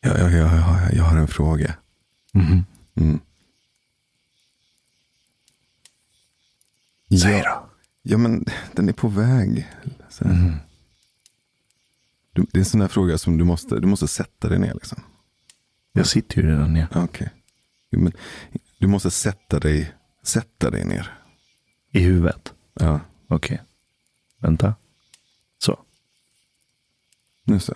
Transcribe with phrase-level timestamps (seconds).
[0.00, 1.74] Ja, ja, ja, ja, jag har en fråga.
[2.32, 2.64] Mhm.
[2.94, 3.20] Mm.
[7.22, 7.68] Säg då.
[8.02, 9.68] ja, men den är på väg.
[10.20, 10.56] Mhm.
[12.32, 14.74] Du, det är en sån här fråga som du måste, du måste sätta dig ner.
[14.74, 15.02] Liksom.
[15.92, 16.88] Jag sitter ju redan ner.
[16.94, 17.30] Okej.
[17.90, 18.12] Jo, men
[18.78, 19.92] Du måste sätta dig,
[20.22, 21.18] sätta dig ner.
[21.92, 22.54] I huvudet.
[22.74, 23.62] Ja, Okej.
[24.38, 24.74] Vänta.
[25.58, 25.78] Så.
[27.44, 27.74] nu så.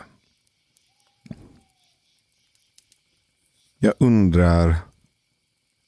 [3.85, 4.77] Jag undrar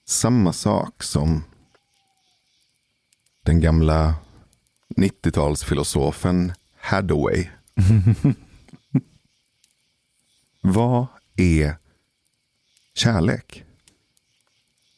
[0.04, 1.44] samma sak som
[3.42, 4.14] den gamla
[4.88, 7.48] 90-talsfilosofen Hathaway.
[10.60, 11.76] Vad är
[12.94, 13.64] kärlek?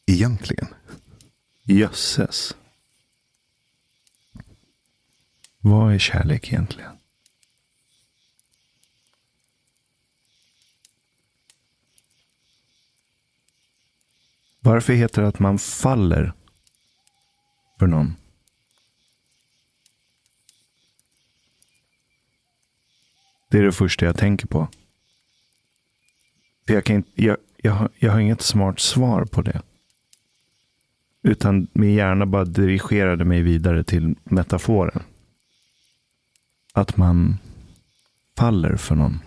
[0.06, 0.68] Egentligen.
[1.62, 2.56] Jösses.
[5.58, 6.95] Vad är kärlek egentligen?
[14.66, 16.32] Varför heter det att man faller
[17.78, 18.16] för någon?
[23.50, 24.68] Det är det första jag tänker på.
[26.66, 29.62] För jag, kan inte, jag, jag, jag har inget smart svar på det.
[31.22, 35.02] Utan min hjärna bara dirigerade mig vidare till metaforen.
[36.72, 37.38] Att man
[38.36, 39.18] faller för någon.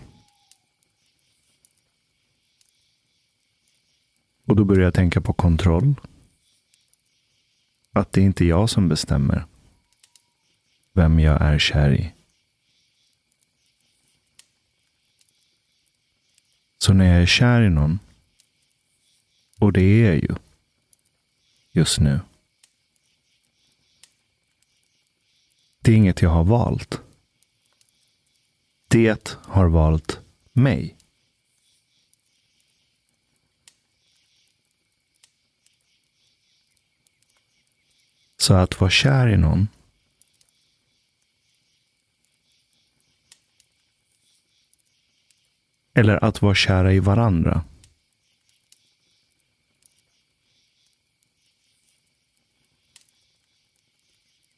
[4.50, 5.94] Och då börjar jag tänka på kontroll.
[7.92, 9.46] Att det är inte jag som bestämmer
[10.92, 12.12] vem jag är kär i.
[16.78, 17.98] Så när jag är kär i någon,
[19.58, 20.34] och det är jag ju
[21.72, 22.20] just nu.
[25.80, 27.00] Det är inget jag har valt.
[28.88, 30.20] Det har valt
[30.52, 30.99] mig.
[38.40, 39.68] Så att vara kär i någon.
[45.94, 47.64] Eller att vara kära i varandra.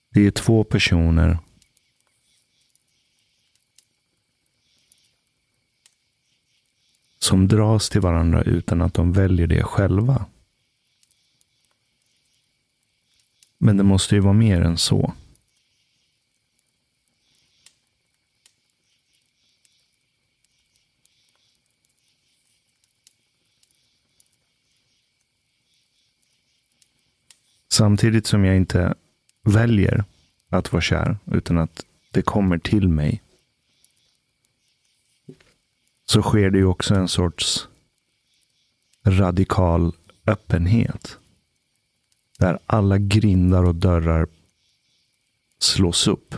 [0.08, 1.38] Det är två personer.
[7.18, 10.26] Som dras till varandra utan att de väljer det själva.
[13.64, 15.12] Men det måste ju vara mer än så.
[27.68, 28.94] Samtidigt som jag inte
[29.42, 30.04] väljer
[30.48, 33.22] att vara kär, utan att det kommer till mig.
[36.04, 37.68] Så sker det ju också en sorts
[39.04, 39.92] radikal
[40.26, 41.18] öppenhet.
[42.42, 44.26] Där alla grindar och dörrar
[45.58, 46.34] slås upp.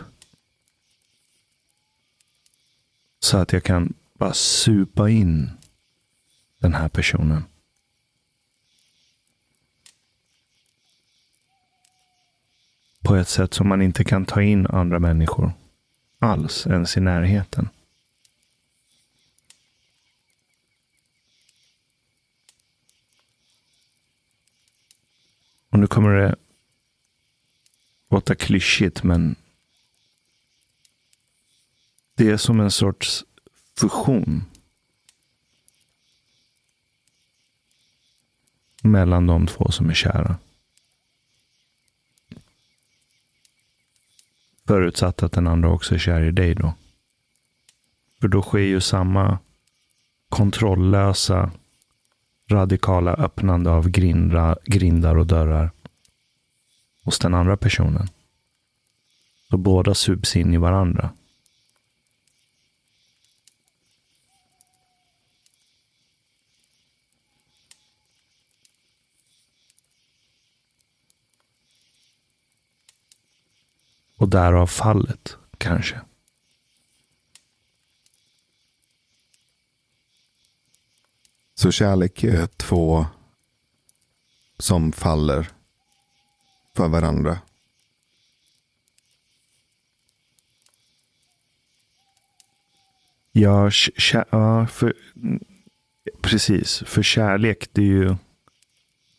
[3.19, 5.51] Så att jag kan bara supa in
[6.59, 7.43] den här personen.
[13.01, 15.51] På ett sätt som man inte kan ta in andra människor
[16.19, 17.69] alls, ens i närheten.
[25.75, 26.35] Och nu kommer det
[28.09, 29.35] låta klyschigt, men
[32.13, 33.25] det är som en sorts
[33.77, 34.45] fusion
[38.83, 40.37] mellan de två som är kära.
[44.67, 46.73] Förutsatt att den andra också är kär i dig då.
[48.21, 49.39] För då sker ju samma
[50.29, 51.51] kontrolllösa,
[52.47, 55.71] radikala öppnande av grindra, grindar och dörrar
[57.03, 58.07] hos den andra personen.
[59.49, 61.09] Så båda sups in i varandra.
[74.17, 76.01] Och därav fallet, kanske.
[81.55, 83.05] Så kärlek är två
[84.57, 85.49] som faller
[86.73, 87.39] för varandra.
[93.31, 93.71] Ja,
[94.31, 94.93] ja för,
[96.21, 96.83] precis.
[96.85, 98.15] För kärlek, det är ju...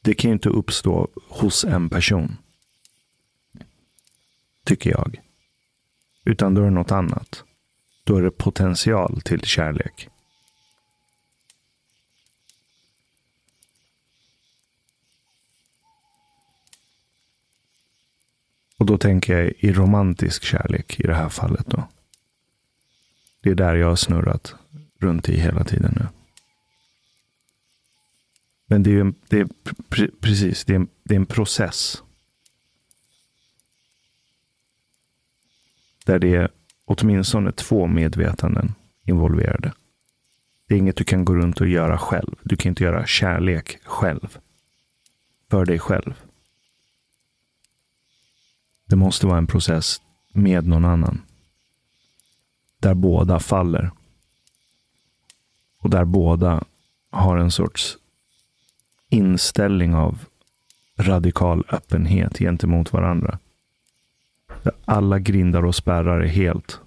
[0.01, 2.37] Det kan ju inte uppstå hos en person.
[4.65, 5.21] Tycker jag.
[6.25, 7.45] Utan då är det något annat.
[8.05, 10.09] Då är det potential till kärlek.
[18.77, 21.67] Och då tänker jag i romantisk kärlek i det här fallet.
[21.67, 21.89] då.
[23.41, 24.55] Det är där jag har snurrat
[24.99, 26.07] runt i hela tiden nu.
[28.67, 29.49] Men det är, en, det är
[30.21, 32.03] precis, det är, en, det är en process.
[36.05, 36.51] Där det är
[36.85, 38.75] åtminstone två medvetanden
[39.05, 39.73] involverade.
[40.69, 42.35] Det är inget du kan gå runt och göra själv.
[42.43, 44.39] Du kan inte göra kärlek själv.
[45.51, 46.15] För dig själv.
[48.87, 50.01] Det måste vara en process
[50.33, 51.23] med någon annan.
[52.79, 53.91] Där båda faller.
[55.79, 56.65] Och där båda
[57.11, 57.99] har en sorts
[59.09, 60.25] inställning av
[60.97, 63.39] radikal öppenhet gentemot varandra.
[64.63, 66.81] Där alla grindar och spärrar är helt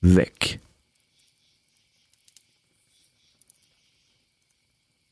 [0.00, 0.58] väck.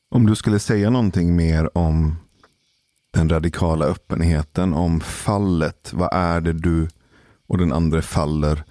[0.09, 2.15] Om du skulle säga någonting mer om
[3.17, 5.93] den radikala öppenheten, om fallet.
[5.93, 6.87] Vad är det du
[7.47, 8.63] och den andra faller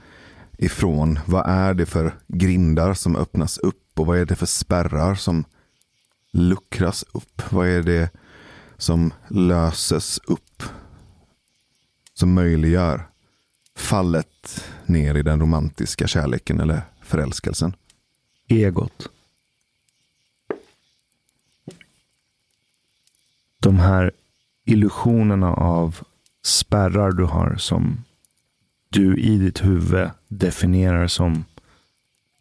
[0.58, 1.18] ifrån?
[1.26, 5.44] Vad är det för grindar som öppnas upp och vad är det för spärrar som
[6.32, 7.42] luckras upp?
[7.52, 8.10] Vad är det
[8.76, 10.62] som löses upp?
[12.14, 13.08] Som möjliggör
[13.76, 17.76] fallet ner i den romantiska kärleken eller förälskelsen?
[18.48, 19.08] Egot.
[23.58, 24.12] De här
[24.66, 26.00] illusionerna av
[26.42, 28.04] spärrar du har som
[28.88, 31.44] du i ditt huvud definierar som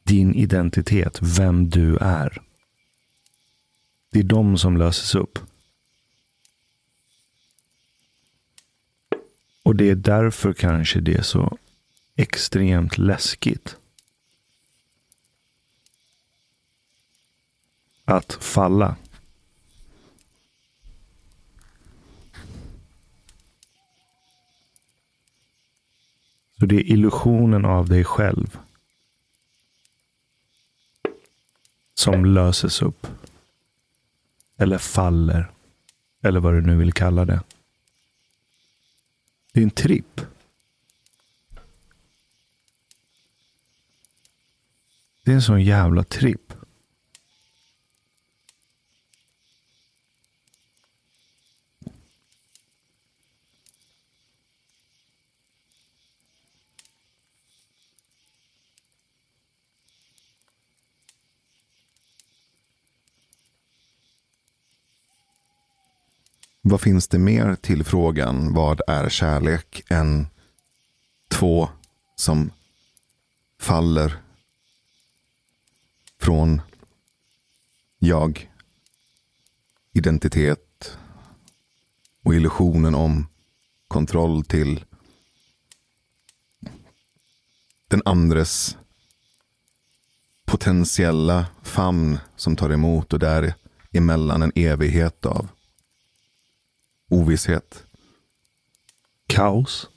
[0.04, 2.42] din identitet, vem du är.
[4.10, 5.40] Det är de som löses upp.
[9.64, 11.58] Och det är därför kanske det är så
[12.16, 13.78] extremt läskigt.
[18.06, 18.96] Att falla.
[26.60, 28.60] Så det är illusionen av dig själv
[31.94, 33.08] som löses upp.
[34.58, 35.52] Eller faller.
[36.22, 37.42] Eller vad du nu vill kalla det.
[39.52, 40.22] Det är en tripp.
[45.24, 46.45] Det är en sån jävla tripp.
[66.68, 70.28] Vad finns det mer till frågan vad är kärlek än
[71.28, 71.70] två
[72.16, 72.52] som
[73.60, 74.18] faller
[76.22, 76.62] från
[78.00, 78.52] jag,
[79.94, 80.98] identitet
[82.24, 83.28] och illusionen om
[83.88, 84.86] kontroll till
[87.88, 88.78] den andres
[90.46, 95.55] potentiella famn som tar emot och däremellan en evighet av
[97.10, 97.86] Ovisshet.
[99.28, 99.90] Kaos.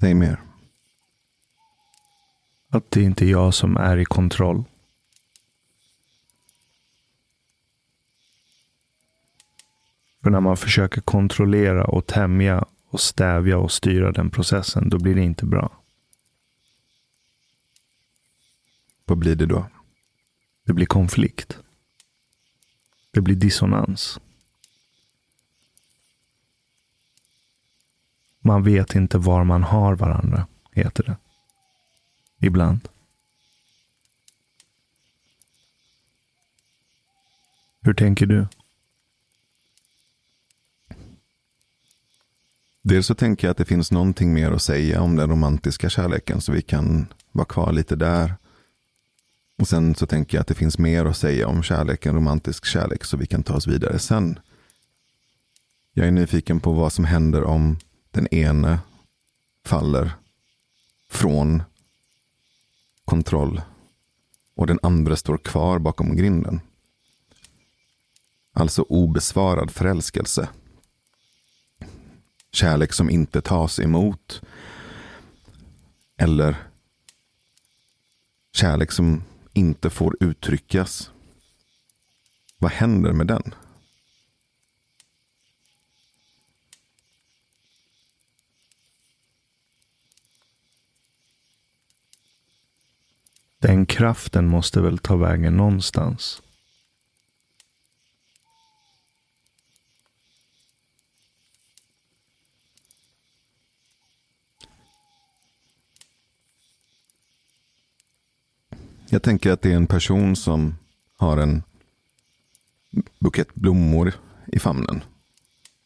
[0.00, 0.40] Säg mer.
[2.68, 4.64] Att det inte är jag som är i kontroll.
[10.26, 15.14] För när man försöker kontrollera och tämja och stävja och styra den processen, då blir
[15.14, 15.80] det inte bra.
[19.04, 19.66] Vad blir det då?
[20.64, 21.58] Det blir konflikt.
[23.10, 24.20] Det blir dissonans.
[28.40, 31.16] Man vet inte var man har varandra, heter det.
[32.46, 32.88] Ibland.
[37.80, 38.46] Hur tänker du?
[42.88, 46.40] Dels så tänker jag att det finns någonting mer att säga om den romantiska kärleken
[46.40, 48.34] så vi kan vara kvar lite där.
[49.58, 53.04] Och sen så tänker jag att det finns mer att säga om kärleken, romantisk kärlek
[53.04, 54.38] så vi kan ta oss vidare sen.
[55.92, 57.78] Jag är nyfiken på vad som händer om
[58.10, 58.78] den ene
[59.64, 60.10] faller
[61.10, 61.62] från
[63.04, 63.60] kontroll
[64.56, 66.60] och den andra står kvar bakom grinden.
[68.52, 70.48] Alltså obesvarad förälskelse.
[72.52, 74.42] Kärlek som inte tas emot.
[76.16, 76.56] Eller
[78.52, 79.22] kärlek som
[79.52, 81.10] inte får uttryckas.
[82.58, 83.54] Vad händer med den?
[93.58, 96.42] Den kraften måste väl ta vägen någonstans.
[109.08, 110.78] Jag tänker att det är en person som
[111.16, 111.62] har en
[113.18, 114.14] bukett blommor
[114.46, 115.04] i famnen.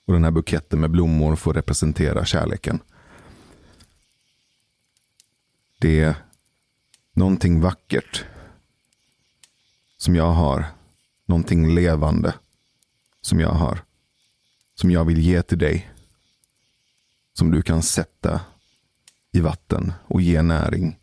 [0.06, 2.80] Och den här buketten med blommor får representera kärleken.
[5.78, 6.14] Det är
[7.12, 8.24] någonting vackert
[9.96, 10.64] som jag har.
[11.26, 12.34] Någonting levande
[13.20, 13.84] som jag har.
[14.74, 15.90] Som jag vill ge till dig.
[17.32, 18.40] Som du kan sätta
[19.32, 20.98] i vatten och ge näring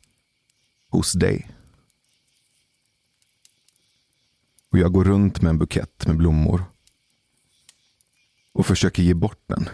[0.90, 1.57] hos dig.
[4.72, 6.64] Och jag går runt med en bukett med blommor.
[8.54, 9.70] Och försöker ge bort den.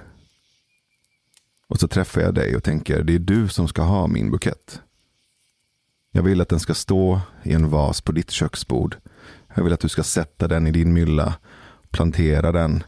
[1.67, 4.81] Och så träffar jag dig och tänker, det är du som ska ha min bukett.
[6.11, 8.97] Jag vill att den ska stå i en vas på ditt köksbord.
[9.55, 11.35] Jag vill att du ska sätta den i din mylla,
[11.89, 12.83] plantera den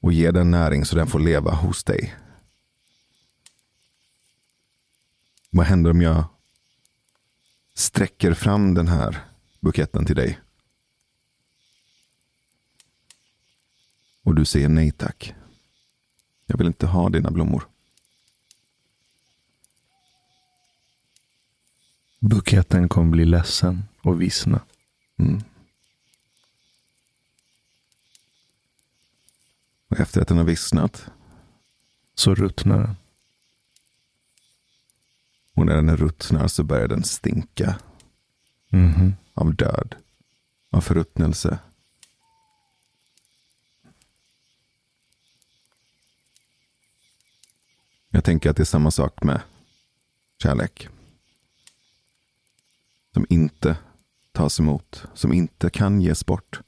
[0.00, 2.14] och ge den näring så den får leva hos dig.
[5.50, 6.24] Vad händer om jag
[7.74, 9.24] sträcker fram den här
[9.60, 10.38] buketten till dig?
[14.26, 15.34] Och du säger nej tack.
[16.46, 17.68] Jag vill inte ha dina blommor.
[22.20, 24.60] Buketten kommer bli ledsen och vissna.
[25.18, 25.40] Mm.
[29.88, 31.06] Och efter att den har vissnat
[32.14, 32.96] Så ruttnar den.
[35.54, 37.78] och när den ruttnar så börjar den stinka
[38.68, 39.14] Mhm.
[39.34, 39.94] av död,
[40.70, 41.58] av förruttnelse.
[48.10, 49.40] Jag tänker att det är samma sak med
[50.42, 50.88] kärlek.
[53.12, 53.76] Som inte
[54.32, 56.60] tas emot, som inte kan ges bort.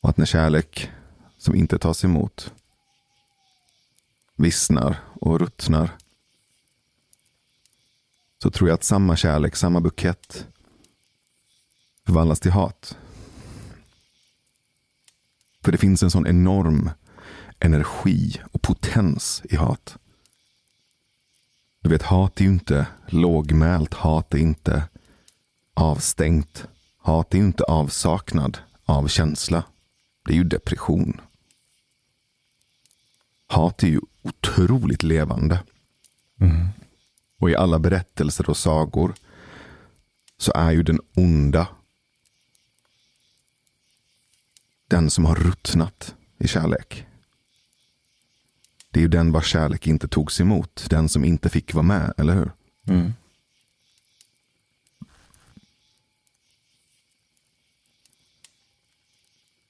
[0.00, 0.90] Och att när kärlek
[1.38, 2.52] som inte tas emot
[4.36, 5.96] vissnar och ruttnar
[8.42, 10.46] så tror jag att samma kärlek, samma bukett
[12.06, 12.98] förvandlas till hat.
[15.62, 16.90] För det finns en sån enorm
[17.64, 19.96] energi och potens i hat.
[21.82, 23.94] Du vet, hat är ju inte lågmält.
[23.94, 24.88] Hat är inte
[25.74, 26.66] avstängt.
[26.96, 29.64] Hat är ju inte avsaknad av känsla.
[30.24, 31.20] Det är ju depression.
[33.46, 35.62] Hat är ju otroligt levande.
[37.38, 39.14] Och i alla berättelser och sagor
[40.38, 41.68] så är ju den onda
[44.88, 47.06] den som har ruttnat i kärlek.
[48.94, 50.86] Det är ju den vars kärlek inte togs emot.
[50.90, 52.50] Den som inte fick vara med, eller hur?
[52.86, 53.12] Mm.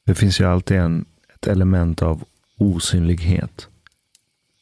[0.04, 1.04] Det finns ju alltid en,
[1.34, 2.24] ett element av
[2.56, 3.68] osynlighet.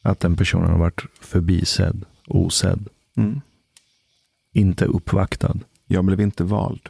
[0.02, 3.40] Att den personen har varit förbisedd, osedd, Mm.
[4.52, 5.57] inte uppvaktad.
[5.87, 6.88] Jag blev inte vald.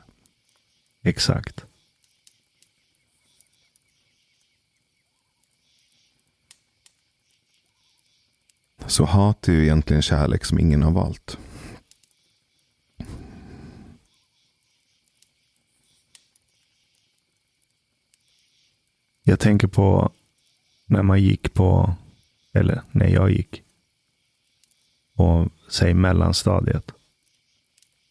[1.03, 1.65] Exakt.
[8.87, 11.39] Så hat är ju egentligen kärlek som ingen har valt.
[19.23, 20.13] Jag tänker på
[20.87, 21.95] när man gick på,
[22.53, 23.63] eller när jag gick,
[25.15, 26.93] och säg mellanstadiet.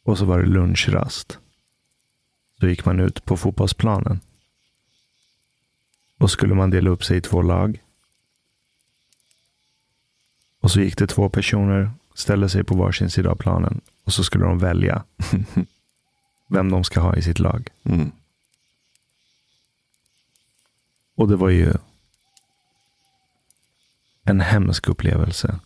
[0.03, 1.37] Och så var det lunchrast.
[2.59, 4.19] Så gick man ut på fotbollsplanen.
[6.17, 7.81] Och skulle man dela upp sig i två lag.
[10.61, 13.81] Och så gick det två personer, ställde sig på varsin sida av planen.
[14.03, 15.03] Och så skulle de välja
[16.47, 17.69] vem de ska ha i sitt lag.
[17.83, 18.11] Mm.
[21.15, 21.73] Och det var ju
[24.23, 25.59] en hemsk upplevelse.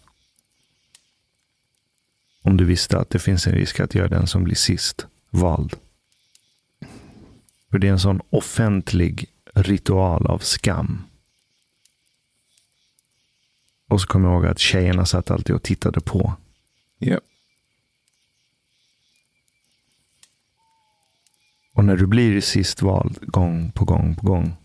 [2.41, 5.75] Om du visste att det finns en risk att är den som blir sist vald.
[7.71, 11.03] För det är en sån offentlig ritual av skam.
[13.87, 16.33] Och så kommer jag ihåg att tjejerna satt alltid och tittade på.
[16.97, 17.19] Ja.
[21.73, 24.55] Och när du blir sist vald gång på gång på gång.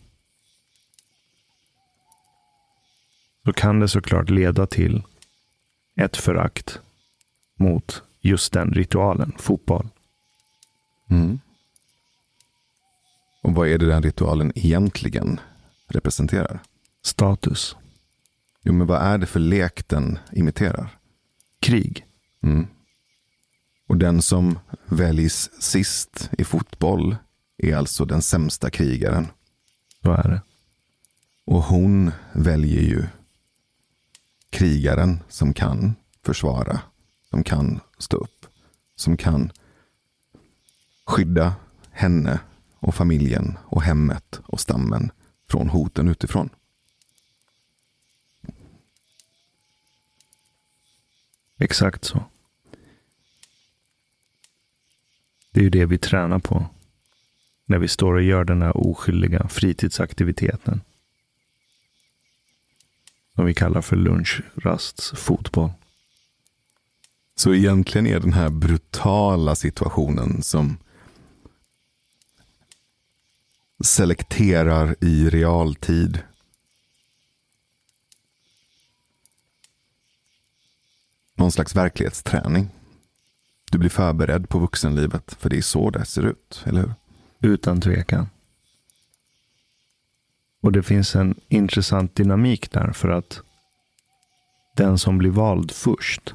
[3.45, 5.03] Så kan det såklart leda till
[5.97, 6.81] ett förakt
[7.55, 9.89] mot just den ritualen, fotboll.
[11.11, 11.41] Mm.
[13.43, 15.41] Och vad är det den ritualen egentligen
[15.87, 16.61] representerar?
[17.03, 17.77] Status.
[18.63, 20.99] Jo, men vad är det för lek den imiterar?
[21.61, 22.07] Krig.
[22.43, 22.67] Mm.
[23.89, 27.17] Och den som väljs sist i fotboll
[27.59, 29.27] är alltså den sämsta krigaren.
[30.03, 30.43] Så är det.
[31.47, 33.07] Och hon väljer ju
[34.51, 36.81] krigaren som kan försvara,
[37.31, 38.47] som kan stå upp,
[38.97, 39.53] som kan
[41.07, 41.55] skydda
[41.91, 42.41] henne
[42.79, 45.11] och familjen och hemmet och stammen
[45.49, 46.51] från hoten utifrån.
[51.61, 52.25] Exakt så.
[55.51, 56.67] Det är ju det vi tränar på.
[57.65, 60.81] När vi står och gör den här oskyldiga fritidsaktiviteten.
[63.35, 65.71] Som vi kallar för lunchrasts fotboll.
[67.35, 70.79] Så egentligen är den här brutala situationen som
[73.85, 76.19] selekterar i realtid.
[81.41, 82.69] Någon slags verklighetsträning.
[83.71, 86.95] Du blir förberedd på vuxenlivet, för det är så det ser ut, eller hur?
[87.53, 88.29] Utan tvekan.
[90.61, 93.41] Och det finns en intressant dynamik där för att
[94.77, 96.35] den som blir vald först,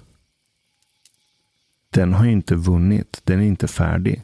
[1.90, 3.22] den har ju inte vunnit.
[3.24, 4.24] Den är inte färdig.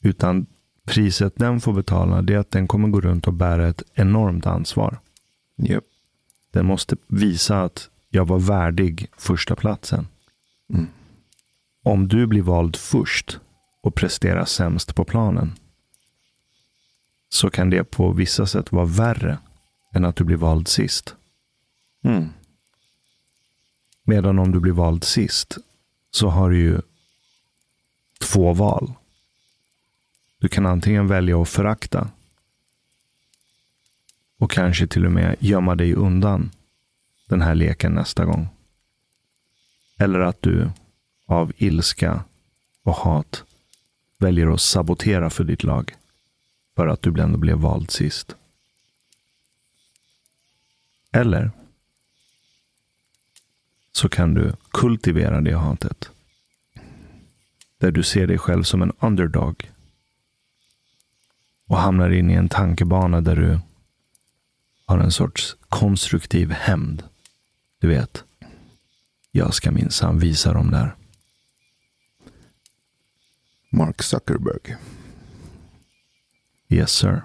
[0.00, 0.46] Utan
[0.84, 4.46] priset den får betala det är att den kommer gå runt och bära ett enormt
[4.46, 5.00] ansvar.
[5.62, 5.84] Yep.
[6.50, 10.06] Den måste visa att jag var värdig första platsen.
[10.72, 10.86] Mm.
[11.82, 13.40] Om du blir vald först
[13.80, 15.52] och presterar sämst på planen
[17.28, 19.38] så kan det på vissa sätt vara värre
[19.94, 21.14] än att du blir vald sist.
[22.02, 22.28] Mm.
[24.04, 25.58] Medan om du blir vald sist
[26.10, 26.80] så har du ju
[28.20, 28.92] två val.
[30.38, 32.10] Du kan antingen välja att förakta
[34.38, 36.50] och kanske till och med gömma dig undan
[37.32, 38.48] den här leken nästa gång.
[39.98, 40.70] Eller att du
[41.26, 42.24] av ilska
[42.82, 43.44] och hat
[44.18, 45.94] väljer att sabotera för ditt lag.
[46.76, 48.36] För att du ändå blev vald sist.
[51.12, 51.50] Eller
[53.92, 56.10] så kan du kultivera det hatet.
[57.78, 59.70] Där du ser dig själv som en underdog.
[61.66, 63.60] Och hamnar in i en tankebana där du
[64.84, 67.11] har en sorts konstruktiv hämnd.
[67.82, 68.24] Du vet,
[69.30, 70.96] jag ska minsann visa dem där.
[73.70, 74.76] Mark Zuckerberg.
[76.68, 77.24] Yes sir.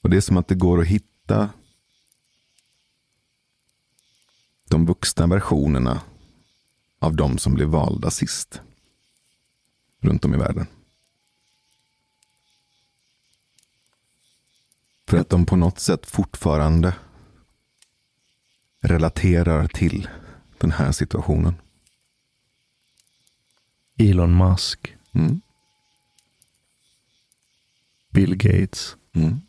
[0.00, 1.50] Och det är som att det går att hitta
[4.64, 6.02] de vuxna versionerna
[6.98, 8.60] av de som blev valda sist.
[10.00, 10.66] Runt om i världen.
[15.08, 16.94] För att de på något sätt fortfarande
[18.80, 20.08] relaterar till
[20.58, 21.54] den här situationen.
[23.98, 24.96] Elon Musk.
[25.12, 25.40] Mm.
[28.10, 28.96] Bill Gates.
[29.12, 29.40] Mm.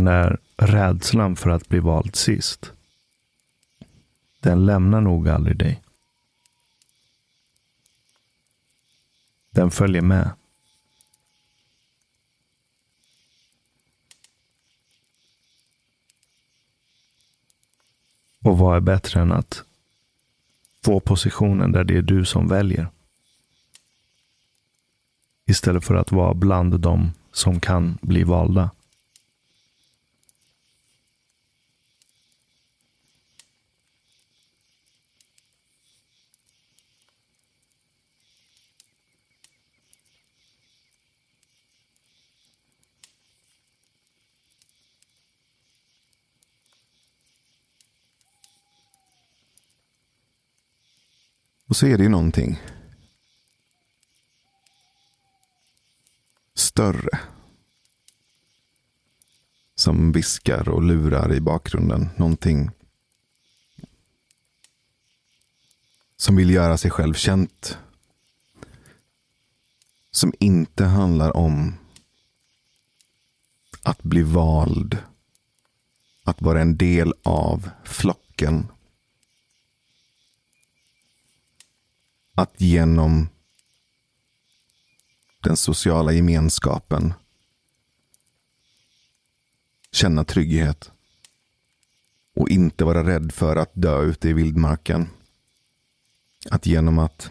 [0.00, 2.72] Och den där rädslan för att bli vald sist.
[4.40, 5.82] Den lämnar nog aldrig dig.
[9.50, 10.30] Den följer med.
[18.42, 19.64] Och vad är bättre än att
[20.84, 22.88] få positionen där det är du som väljer?
[25.46, 28.70] Istället för att vara bland dem som kan bli valda.
[51.70, 52.62] Och så är det ju någonting
[56.54, 57.20] större.
[59.74, 62.08] Som viskar och lurar i bakgrunden.
[62.16, 62.70] Någonting
[66.16, 67.78] som vill göra sig själv känt.
[70.10, 71.74] Som inte handlar om
[73.82, 74.98] att bli vald.
[76.24, 78.66] Att vara en del av flocken
[82.40, 83.28] att genom
[85.40, 87.14] den sociala gemenskapen
[89.92, 90.90] känna trygghet
[92.36, 95.08] och inte vara rädd för att dö ute i vildmarken.
[96.50, 97.30] Att genom att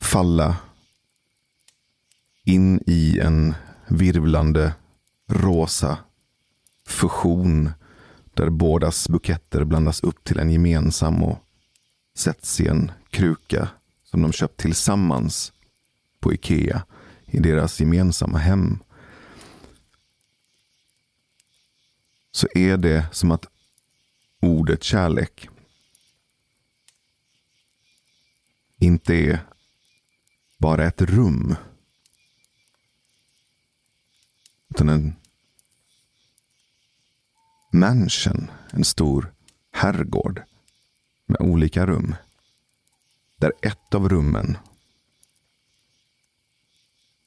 [0.00, 0.56] falla
[2.44, 3.54] in i en
[3.88, 4.74] virvlande
[5.26, 5.98] rosa
[6.86, 7.70] fusion
[8.34, 11.43] där bådas buketter blandas upp till en gemensam och
[12.14, 13.68] sätts i en kruka
[14.04, 15.52] som de köpt tillsammans
[16.20, 16.86] på Ikea
[17.26, 18.78] i deras gemensamma hem.
[22.30, 23.46] Så är det som att
[24.40, 25.48] ordet kärlek
[28.78, 29.46] inte är
[30.58, 31.56] bara ett rum.
[34.68, 35.14] Utan en
[37.72, 39.34] mansion, en stor
[39.72, 40.42] herrgård
[41.26, 42.14] med olika rum.
[43.36, 44.58] Där ett av rummen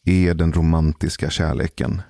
[0.04, 2.02] är den romantiska kärleken.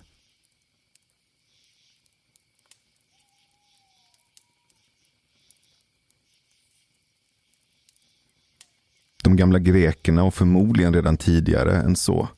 [9.23, 12.29] De gamla grekerna och förmodligen redan tidigare än så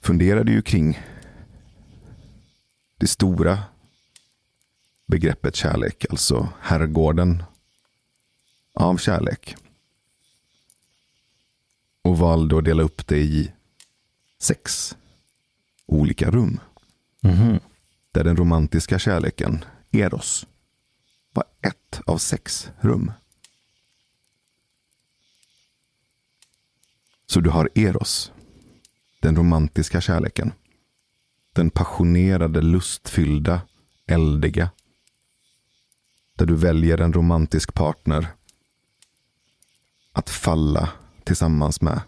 [0.00, 1.00] funderade ju kring
[2.96, 3.58] det stora
[5.06, 7.42] begreppet kärlek, alltså herrgården
[8.78, 9.56] av kärlek.
[12.02, 13.52] Och valde att dela upp det i
[14.38, 14.96] sex
[15.86, 16.60] olika rum.
[17.20, 17.60] Mhm.
[18.12, 20.46] Där den romantiska kärleken, Eros,
[21.32, 23.12] var ett av sex rum.
[27.26, 28.32] Så du har Eros,
[29.20, 30.52] den romantiska kärleken.
[31.52, 33.60] Den passionerade, lustfyllda,
[34.06, 34.70] eldiga.
[36.36, 38.28] Där du väljer en romantisk partner
[40.18, 40.88] att falla
[41.24, 42.00] tillsammans med.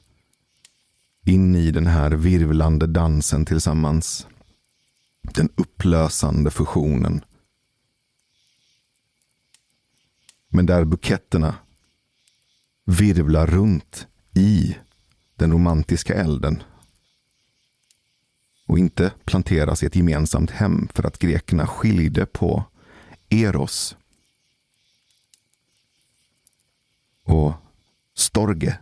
[1.24, 4.26] In i den här virvlande dansen tillsammans.
[5.22, 7.24] Den upplösande fusionen.
[10.48, 11.54] Men där buketterna
[12.84, 14.76] virvlar runt i
[15.34, 16.62] den romantiska elden.
[18.66, 22.64] Och inte planteras i ett gemensamt hem för att grekerna skilde på
[23.28, 23.96] Eros
[27.24, 27.54] och
[28.14, 28.78] Storge.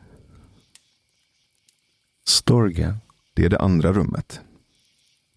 [2.26, 2.96] Storge.
[3.34, 4.40] Det är det andra rummet.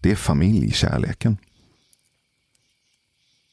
[0.00, 1.36] Det är familjkärleken.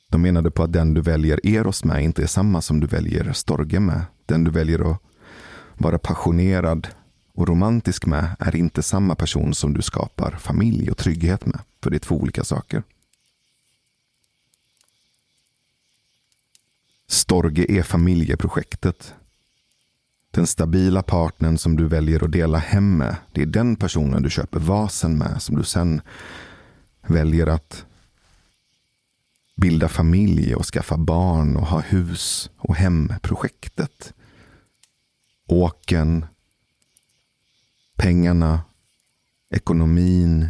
[0.10, 3.34] De menade på att den du väljer Eros med inte är samma som du väljer
[3.34, 4.02] Storge med.
[4.26, 5.02] Den du väljer att
[5.78, 6.88] vara passionerad
[7.34, 11.60] och romantisk med är inte samma person som du skapar familj och trygghet med.
[11.84, 12.84] För det är två olika saker.
[17.08, 19.14] Storge är familjeprojektet.
[20.32, 23.16] Den stabila partnern som du väljer att dela hem med.
[23.32, 26.02] Det är den personen du köper vasen med som du sen
[27.08, 27.86] väljer att
[29.56, 34.14] bilda familj och skaffa barn och ha hus och hemprojektet.
[35.48, 36.26] Åken,
[37.96, 38.62] pengarna,
[39.50, 40.50] ekonomin,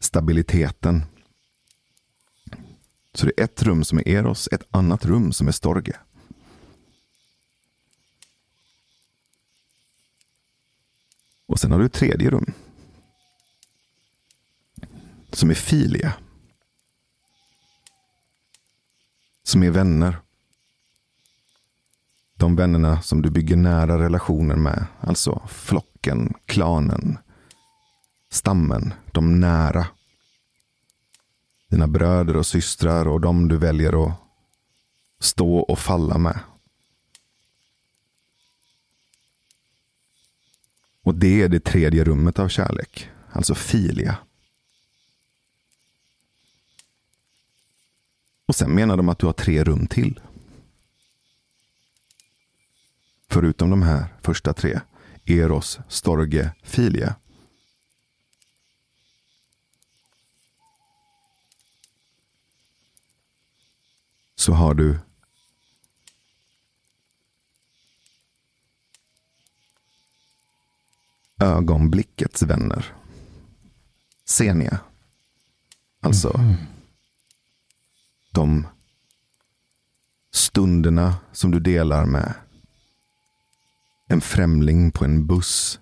[0.00, 1.02] stabiliteten.
[3.14, 5.96] Så det är ett rum som är Eros, ett annat rum som är Storge.
[11.50, 12.52] Och sen har du ett tredje rum.
[15.32, 16.12] Som är Filia.
[19.42, 20.18] Som är vänner.
[22.34, 24.86] De vännerna som du bygger nära relationer med.
[25.00, 27.18] Alltså flocken, klanen,
[28.30, 29.86] stammen, de nära.
[31.68, 34.12] Dina bröder och systrar och de du väljer att
[35.20, 36.38] stå och falla med.
[41.02, 43.10] Och det är det tredje rummet av kärlek.
[43.32, 44.18] Alltså filia.
[48.46, 50.20] Och sen menar de att du har tre rum till.
[53.28, 54.80] Förutom de här första tre.
[55.24, 57.14] Eros, Storge, Filia.
[64.34, 64.98] Så har du
[71.40, 72.94] ögonblickets vänner.
[74.24, 74.80] Senia.
[76.00, 76.40] Alltså
[78.30, 78.66] de
[80.30, 82.34] stunderna som du delar med
[84.06, 85.80] en främling på en buss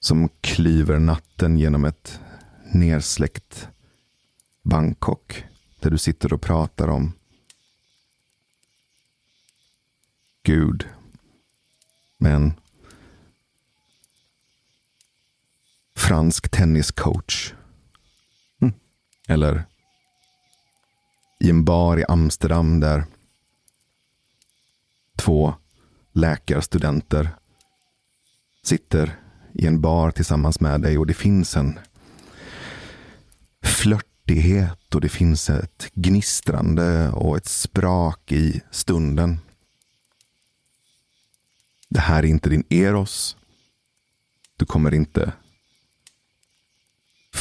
[0.00, 2.20] som klyver natten genom ett
[2.72, 3.68] nersläckt
[4.62, 5.44] Bangkok
[5.80, 7.12] där du sitter och pratar om
[10.42, 10.88] Gud.
[12.18, 12.59] Men
[16.00, 17.54] fransk tenniscoach.
[18.62, 18.74] Mm.
[19.28, 19.64] Eller
[21.40, 23.04] i en bar i Amsterdam där
[25.16, 25.54] två
[26.12, 27.28] läkarstudenter
[28.62, 29.18] sitter
[29.52, 31.78] i en bar tillsammans med dig och det finns en
[33.62, 39.38] flörtighet och det finns ett gnistrande och ett sprak i stunden.
[41.88, 43.36] Det här är inte din Eros.
[44.56, 45.32] Du kommer inte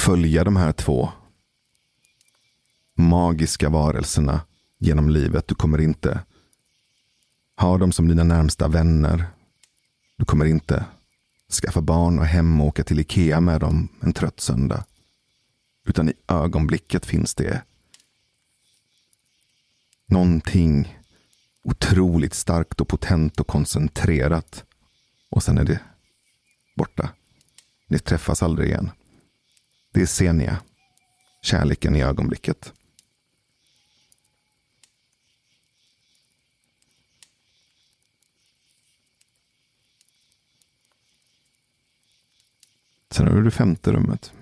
[0.10, 1.12] följa de här två
[2.96, 4.42] magiska varelserna
[4.80, 5.48] genom livet.
[5.48, 6.24] Du kommer inte
[7.58, 9.26] ha dem som dina närmsta vänner.
[10.18, 10.86] Du kommer inte
[11.62, 14.86] skaffa barn och hem och åka till Ikea med dem en trött söndag.
[15.86, 17.62] Utan i ögonblicket finns det
[20.08, 20.98] någonting
[21.64, 24.64] otroligt starkt och potent och koncentrerat.
[25.30, 25.80] Och sen är det
[26.78, 27.10] borta.
[27.88, 28.92] Ni träffas aldrig igen.
[30.00, 30.64] Det är Senia.
[31.42, 32.74] Kärleken i ögonblicket.
[43.10, 44.34] Sen har du det femte rummet.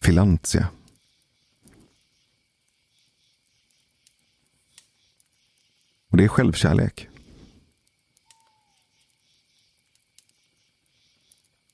[0.00, 0.68] Filantia.
[6.08, 7.08] Och det är självkärlek.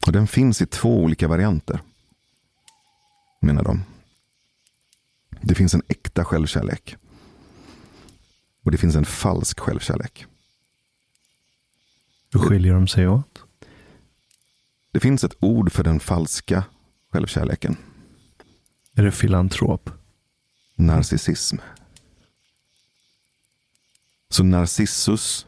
[0.07, 1.81] Och den finns i två olika varianter.
[3.41, 3.83] Menar de.
[5.41, 6.97] Det finns en äkta självkärlek.
[8.62, 10.27] Och det finns en falsk självkärlek.
[12.33, 13.43] Hur skiljer de sig åt?
[14.93, 16.65] Det finns ett ord för den falska
[17.12, 17.77] självkärleken.
[18.95, 19.91] Är det filantrop?
[20.75, 21.57] Narcissism.
[24.31, 25.47] Så Narcissus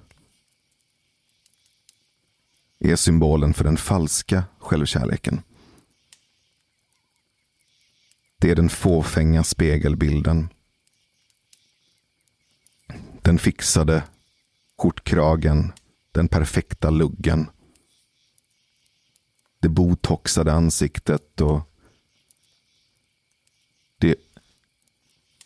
[2.90, 5.42] är symbolen för den falska självkärleken.
[8.38, 10.48] Det är den fåfänga spegelbilden.
[13.22, 14.04] Den fixade
[14.78, 15.72] skjortkragen,
[16.12, 17.46] den perfekta luggen.
[19.60, 21.70] Det botoxade ansiktet och
[23.98, 24.16] det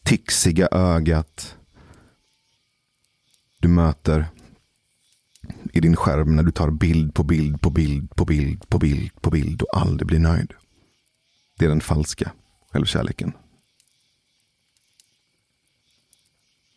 [0.03, 1.57] tixiga ögat
[3.59, 4.27] du möter
[5.79, 9.21] i din skärm när du tar bild på bild på bild på bild på bild
[9.21, 10.53] på bild och aldrig blir nöjd.
[11.59, 12.33] Det är den falska
[12.73, 13.33] självkärleken.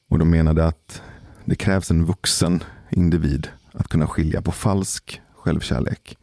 [0.08, 1.02] Och de menade att
[1.46, 6.18] det krävs en vuxen individ att kunna skilja på falsk självkärlek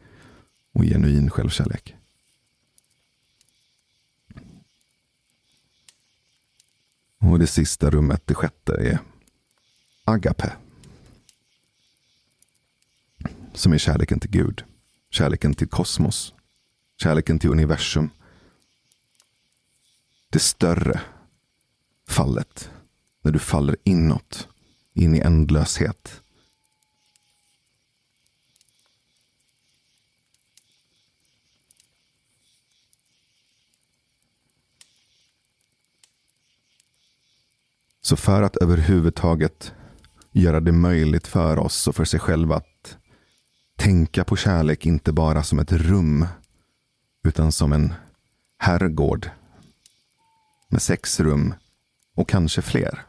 [0.73, 1.95] och genuin självkärlek.
[7.17, 8.99] Och det sista rummet, det sjätte, är
[10.03, 10.53] agape.
[13.59, 14.63] Som är kärleken till Gud.
[15.09, 16.33] Kärleken till kosmos.
[17.01, 18.09] Kärleken till universum.
[20.29, 21.01] Det större
[22.07, 22.71] fallet.
[23.21, 24.47] När du faller inåt.
[24.93, 26.21] In i ändlöshet.
[38.01, 39.73] Så för att överhuvudtaget
[40.31, 42.78] göra det möjligt för oss och för sig själva att
[43.79, 46.27] tänka på kärlek inte bara som ett rum
[47.23, 47.93] utan som en
[48.57, 49.29] herrgård
[50.67, 51.53] med sex rum
[52.15, 53.05] och kanske fler.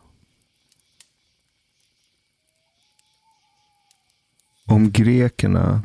[4.67, 5.83] Om grekerna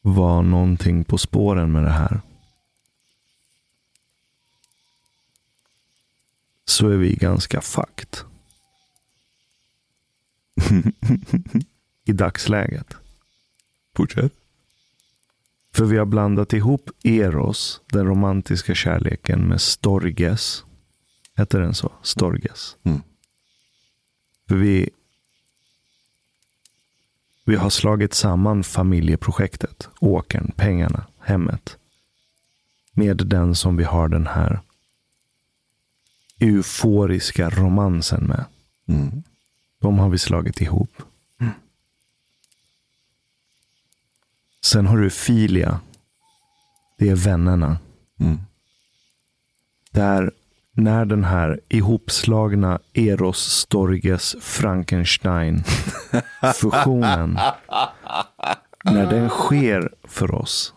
[0.00, 2.20] var någonting på spåren med det här
[6.64, 8.18] så är vi ganska fucked.
[12.04, 12.96] I dagsläget.
[13.96, 14.32] Fortsätt.
[15.74, 20.64] För vi har blandat ihop Eros, den romantiska kärleken, med Storges.
[21.36, 21.92] Heter den så?
[22.02, 22.76] Storges.
[22.82, 23.02] Mm.
[24.48, 24.90] För vi,
[27.44, 31.76] vi har slagit samman familjeprojektet, åkern, pengarna, hemmet.
[32.92, 34.60] Med den som vi har den här
[36.38, 38.44] euforiska romansen med.
[38.86, 39.22] Mm.
[39.80, 41.02] De har vi slagit ihop.
[44.64, 45.80] Sen har du Filia.
[46.98, 47.78] Det är vännerna.
[48.20, 48.38] Mm.
[49.90, 50.30] Där
[50.74, 55.62] när den här ihopslagna Eros Storges Frankenstein
[56.54, 57.38] fusionen.
[58.84, 60.74] när den sker för oss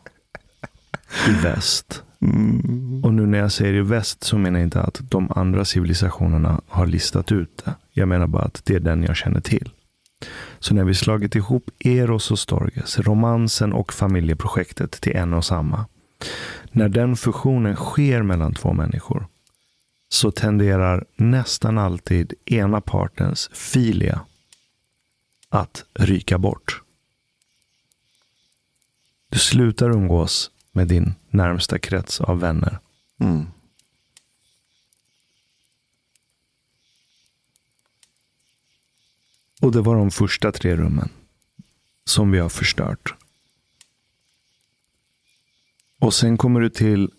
[1.28, 2.04] i väst.
[2.22, 3.02] Mm.
[3.04, 6.62] Och nu när jag säger i väst så menar jag inte att de andra civilisationerna
[6.68, 7.74] har listat ut det.
[7.92, 9.70] Jag menar bara att det är den jag känner till.
[10.66, 15.86] Så när vi slagit ihop Eros och Storges, romansen och familjeprojektet till en och samma.
[16.72, 19.28] När den fusionen sker mellan två människor
[20.10, 24.22] så tenderar nästan alltid ena partens filia
[25.50, 26.82] att ryka bort.
[29.30, 32.80] Du slutar umgås med din närmsta krets av vänner.
[33.20, 33.46] Mm.
[39.62, 41.10] Och det var de första tre rummen
[42.06, 43.14] som vi har förstört.
[46.02, 47.12] Och sen kommer du till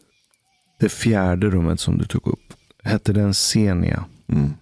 [0.81, 2.55] det fjärde rummet som du tog upp.
[2.83, 4.05] Hette den Senia?
[4.29, 4.55] Mm.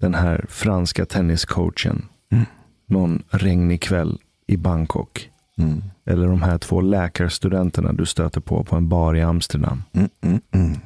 [0.00, 2.08] Den här franska tenniscoachen.
[2.32, 2.44] Mm.
[2.86, 5.30] Någon regnig kväll i Bangkok.
[5.58, 5.82] Mm.
[6.06, 9.82] Eller de här två läkarstudenterna du stöter på på en bar i Amsterdam.
[9.92, 10.08] Mm.
[10.20, 10.40] Mm.
[10.50, 10.76] Mm.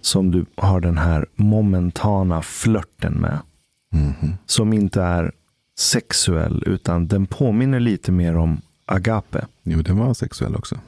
[0.00, 3.38] Som du har den här momentana flörten med.
[3.92, 4.34] Mhm.
[4.46, 5.32] Som inte är
[5.76, 9.46] sexuell utan den påminner lite mer om agape.
[9.62, 10.80] Jo, den var sexuell också.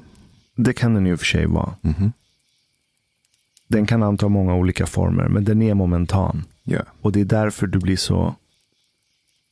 [0.57, 1.74] Det kan den ju för sig vara.
[1.81, 2.12] Mhm.
[3.68, 6.44] Den kan anta många olika former, men den är momentan.
[6.62, 6.81] Ja.
[7.01, 8.35] Och det är därför du blir så...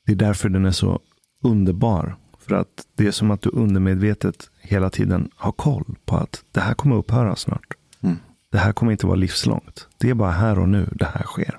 [0.06, 1.00] Det är därför den är så
[1.42, 2.16] underbar.
[2.38, 6.60] För att det är som att du undermedvetet hela tiden har koll på att det
[6.60, 7.74] här kommer upphöra snart.
[8.00, 8.16] Mm.
[8.50, 9.88] Det här kommer inte vara livslångt.
[9.98, 11.58] Det är bara här och nu det här sker.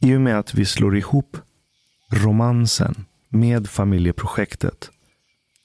[0.00, 1.36] I och med att vi slår ihop
[2.10, 4.90] romansen med familjeprojektet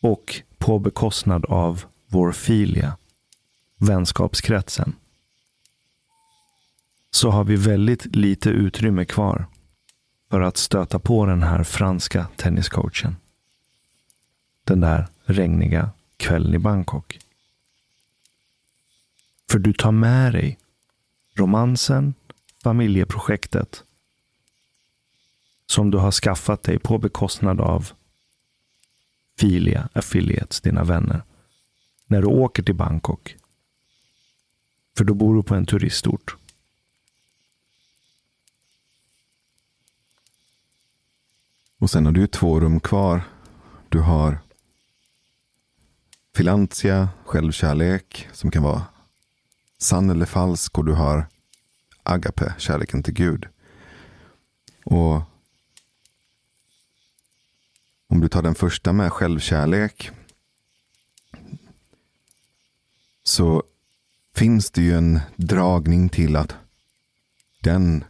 [0.01, 2.97] och på bekostnad av vår filia,
[3.77, 4.95] vänskapskretsen,
[7.11, 9.45] så har vi väldigt lite utrymme kvar
[10.29, 13.15] för att stöta på den här franska tenniscoachen.
[14.63, 17.19] Den där regniga kvällen i Bangkok.
[19.49, 20.59] För du tar med dig
[21.35, 22.13] romansen,
[22.63, 23.83] familjeprojektet
[25.71, 27.91] som du har skaffat dig på bekostnad av
[29.39, 31.23] Filia Affiliates, dina vänner.
[32.05, 33.35] När du åker till Bangkok.
[34.97, 36.35] För då bor du på en turistort.
[41.77, 43.21] Och sen har du ju två rum kvar.
[43.89, 44.39] Du har
[46.35, 48.83] Filantia, självkärlek, som kan vara
[49.77, 50.77] sann eller falsk.
[50.77, 51.27] Och du har
[52.03, 53.47] Agape, kärleken till Gud.
[54.83, 55.30] Och
[58.11, 60.11] om du tar den första med självkärlek.
[63.23, 63.63] Så
[64.35, 66.55] finns det ju en dragning till att
[67.61, 68.03] den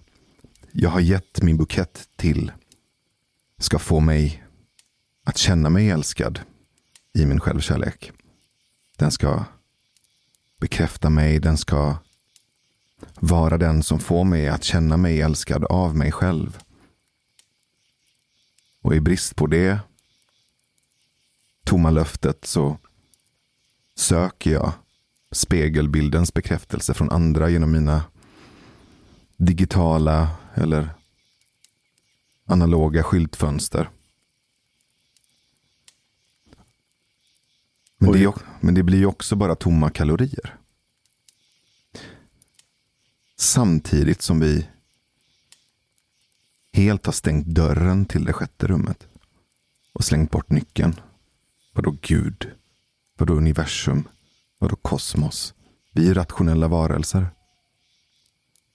[0.71, 2.51] jag har gett min bukett till
[3.57, 4.43] ska få mig
[5.23, 6.39] att känna mig älskad
[7.13, 8.11] i min självkärlek.
[8.97, 9.43] Den ska
[10.59, 11.97] bekräfta mig, den ska
[13.19, 16.57] vara den som får mig att känna mig älskad av mig själv.
[18.81, 19.79] Och i brist på det
[21.63, 22.77] tomma löftet så
[23.95, 24.73] söker jag
[25.31, 28.03] spegelbildens bekräftelse från andra genom mina
[29.37, 30.89] digitala eller
[32.45, 33.89] analoga skyltfönster.
[37.97, 40.57] Men det, men det blir ju också bara tomma kalorier.
[43.35, 44.67] Samtidigt som vi
[46.73, 49.07] helt har stängt dörren till det sjätte rummet.
[49.93, 51.01] Och slängt bort nyckeln.
[51.71, 52.51] Vadå Gud?
[53.17, 54.07] Vadå universum?
[54.57, 55.53] Vadå kosmos?
[55.91, 57.29] Vi är rationella varelser.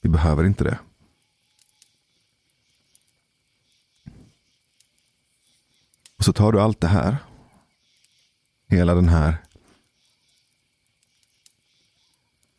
[0.01, 0.78] Vi behöver inte det.
[6.16, 7.16] Och så tar du allt det här.
[8.68, 9.42] Hela den här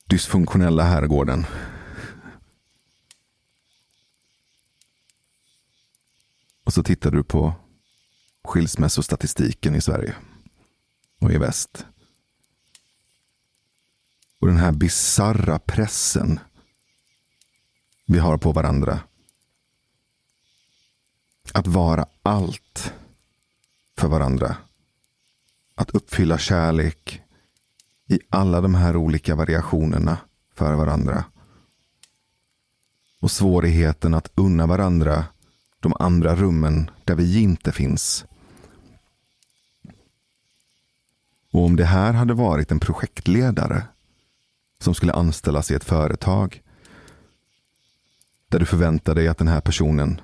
[0.06, 1.46] dysfunktionella herrgården.
[6.64, 7.56] Och så tittar du på
[8.48, 10.16] skilsmässostatistiken i Sverige
[11.20, 11.86] och i väst.
[14.40, 16.40] Och den här bizarra pressen
[18.06, 19.00] vi har på varandra.
[21.54, 22.94] Att vara allt
[23.98, 24.58] för varandra.
[25.76, 27.22] Att uppfylla kärlek
[28.08, 30.18] i alla de här olika variationerna
[30.56, 31.26] för varandra.
[33.22, 35.26] Och svårigheten att unna varandra
[35.80, 38.26] de andra rummen där vi inte finns.
[41.58, 43.88] Och om det här hade varit en projektledare
[44.80, 46.62] som skulle anställas i ett företag
[48.48, 50.22] där du förväntar dig att den här personen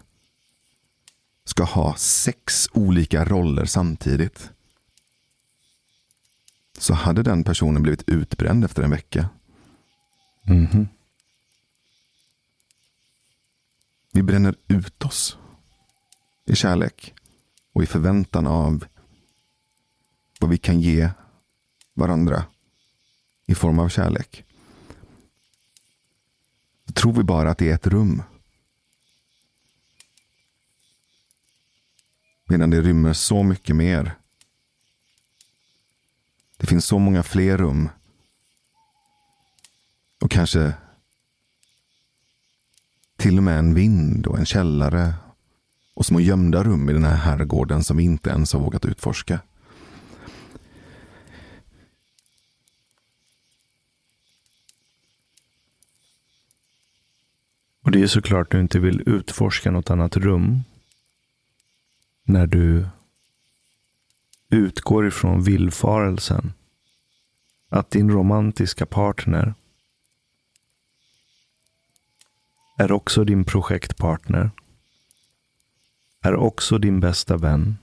[1.45, 4.51] ska ha sex olika roller samtidigt
[6.77, 9.29] så hade den personen blivit utbränd efter en vecka.
[10.43, 10.87] Mhm.
[14.11, 15.37] Vi bränner ut oss
[16.45, 17.13] i kärlek
[17.73, 18.85] och i förväntan av
[20.39, 21.09] vad vi kan ge
[21.93, 22.45] varandra
[23.45, 24.43] i form av kärlek.
[26.85, 28.23] Då tror vi bara att det är ett rum.
[32.45, 34.15] Medan det rymmer så mycket mer.
[36.57, 37.89] Det finns så många fler rum.
[40.21, 40.73] Och kanske
[43.17, 45.13] till och med en vind och en källare
[45.93, 49.39] och små gömda rum i den här herrgården som vi inte ens har vågat utforska.
[57.83, 60.63] Och det är såklart du inte vill utforska något annat rum.
[62.23, 62.85] När du
[64.49, 66.53] utgår ifrån villfarelsen
[67.69, 69.53] att din romantiska partner
[72.77, 74.51] är också din projektpartner,
[76.21, 77.77] är också din bästa vän,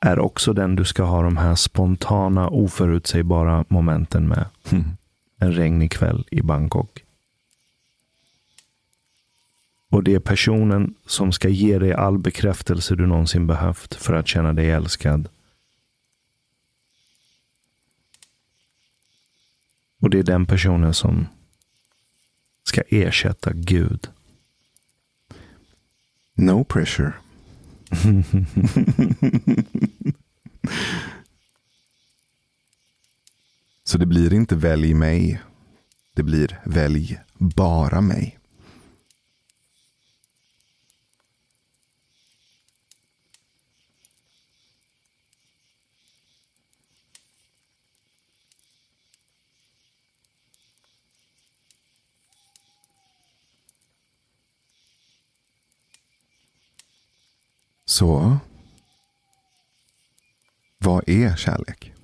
[0.00, 4.46] är också den du ska ha de här spontana, oförutsägbara momenten med.
[5.38, 7.05] En regnig kväll i Bangkok.
[9.96, 14.28] Och det är personen som ska ge dig all bekräftelse du någonsin behövt för att
[14.28, 15.28] känna dig älskad.
[20.00, 21.26] Och det är den personen som
[22.64, 24.08] ska ersätta Gud.
[26.34, 27.12] No pressure.
[33.84, 35.42] Så det blir inte välj mig.
[36.14, 38.35] Det blir välj bara mig.
[57.96, 58.38] Så.
[60.78, 61.95] Vad är kärlek?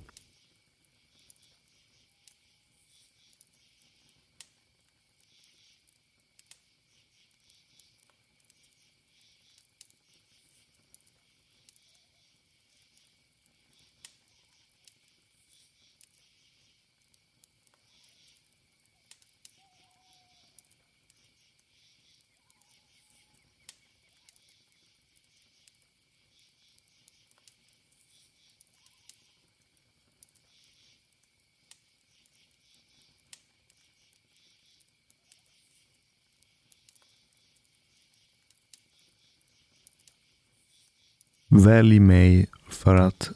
[41.55, 43.31] Välj mig för att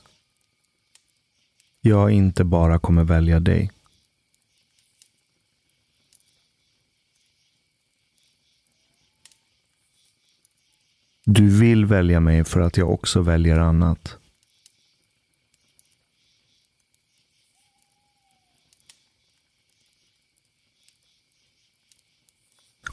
[1.82, 3.72] jag inte bara kommer välja dig.
[11.24, 14.18] Du vill välja mig för att jag också väljer annat.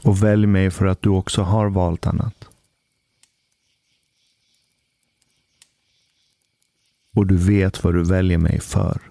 [0.03, 2.44] Och välj mig för att du också har valt annat.
[7.15, 9.01] Och du vet vad du väljer mig för.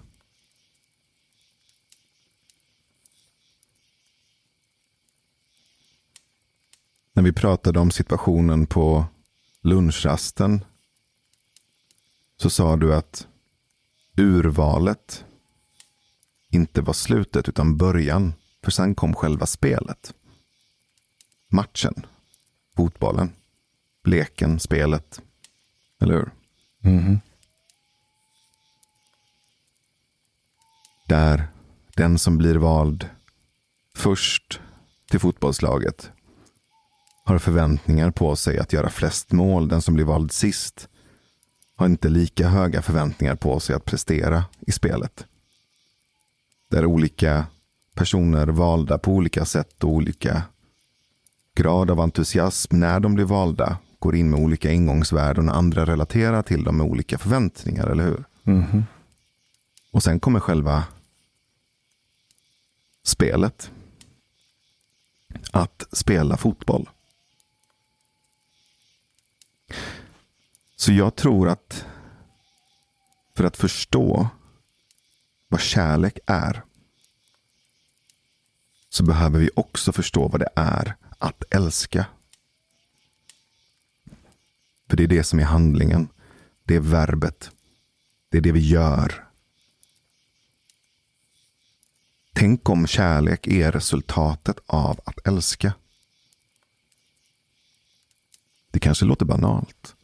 [7.13, 9.05] När vi pratade om situationen på
[9.61, 10.65] lunchrasten
[12.37, 13.27] så sa du att
[14.17, 15.25] urvalet
[16.49, 18.33] inte var slutet utan början.
[18.63, 20.13] För sen kom själva spelet.
[21.47, 22.05] Matchen.
[22.75, 23.31] Fotbollen.
[24.03, 25.21] Leken, spelet.
[25.99, 26.31] Eller hur?
[26.81, 27.19] Mm.
[31.15, 31.47] Där
[31.95, 33.09] den som blir vald
[33.95, 34.59] först
[35.09, 36.11] till fotbollslaget
[37.25, 39.67] har förväntningar på sig att göra flest mål.
[39.67, 40.89] Den som blir vald sist
[41.75, 45.25] har inte lika höga förväntningar på sig att prestera i spelet.
[46.69, 47.45] Där olika
[47.93, 50.41] personer valda på olika sätt och olika
[51.55, 56.41] grad av entusiasm när de blir valda går in med olika ingångsvärden och andra relaterar
[56.41, 58.23] till dem med olika förväntningar, eller hur?
[58.43, 58.83] Mhm.
[59.91, 60.83] Och sen kommer själva
[63.05, 63.71] spelet.
[65.51, 66.89] Att spela fotboll.
[70.75, 71.85] Så jag tror att
[73.35, 74.29] för att förstå
[75.47, 76.63] vad kärlek är
[78.89, 82.05] så behöver vi också förstå vad det är att älska.
[84.89, 86.07] För det är det som är handlingen.
[86.63, 87.51] Det är verbet.
[88.29, 89.24] Det är det vi gör.
[92.37, 95.73] Tänk om kärlek är resultatet av att älska.
[98.71, 99.95] Det kanske låter banalt.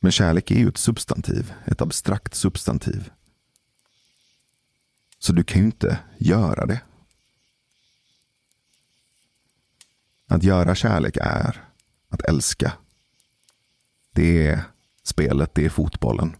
[0.00, 3.10] Men kärlek är ju ett substantiv, ett abstrakt substantiv.
[5.18, 6.80] Så du kan ju inte göra det.
[10.26, 11.64] Att göra kärlek är
[12.08, 12.72] att älska.
[14.12, 14.64] Det är
[15.02, 16.36] spelet, det är fotbollen.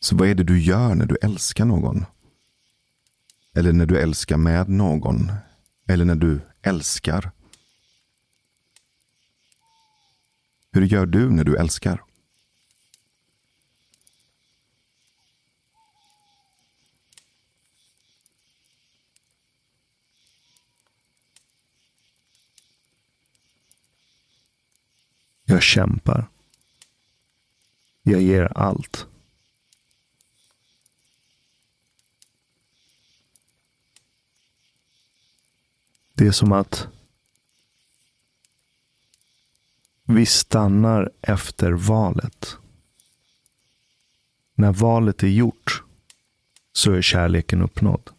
[0.00, 2.04] Så vad är det du gör när du älskar någon?
[3.54, 5.32] Eller när du älskar med någon?
[5.88, 7.30] Eller när du älskar?
[10.72, 12.04] Hur gör du när du älskar?
[25.44, 26.28] Jag kämpar.
[28.02, 29.06] Jag ger allt.
[36.18, 36.88] Det är som att
[40.04, 42.56] vi stannar efter valet.
[44.54, 45.82] När valet är gjort
[46.72, 48.10] så är kärleken uppnådd.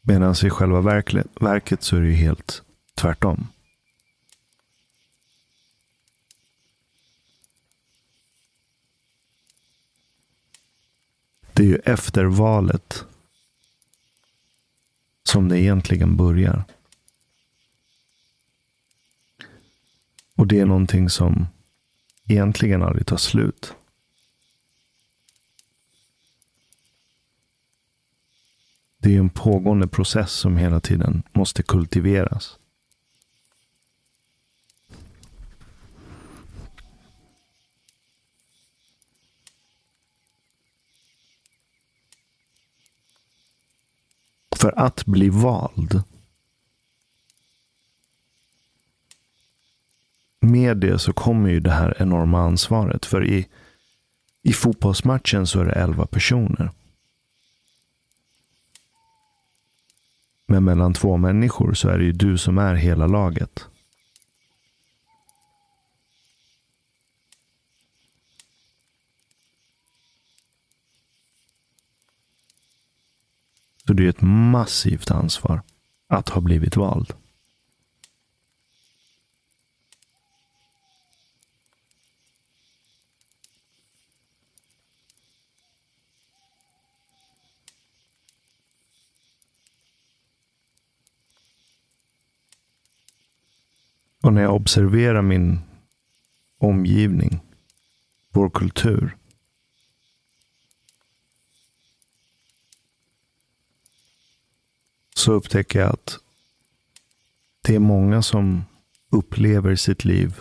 [0.00, 0.80] Medan i själva
[1.40, 2.62] verket så är det ju helt
[2.94, 3.46] tvärtom.
[11.56, 13.04] Det är ju efter valet
[15.22, 16.64] som det egentligen börjar.
[20.36, 21.46] Och det är någonting som
[22.28, 23.74] egentligen aldrig tar slut.
[28.98, 32.58] Det är en pågående process som hela tiden måste kultiveras.
[44.64, 46.02] För att bli vald.
[50.40, 53.06] Med det så kommer ju det här enorma ansvaret.
[53.06, 53.48] För i,
[54.42, 56.70] i fotbollsmatchen så är det elva personer.
[60.46, 63.68] Men mellan två människor så är det ju du som är hela laget.
[73.86, 75.62] Så det är ett massivt ansvar
[76.06, 77.14] att ha blivit vald.
[94.24, 95.60] Och när jag observerar min
[96.58, 97.40] omgivning,
[98.30, 99.16] vår kultur.
[105.14, 106.18] Så upptäcker jag att
[107.62, 108.64] det är många som
[109.10, 110.40] upplever sitt liv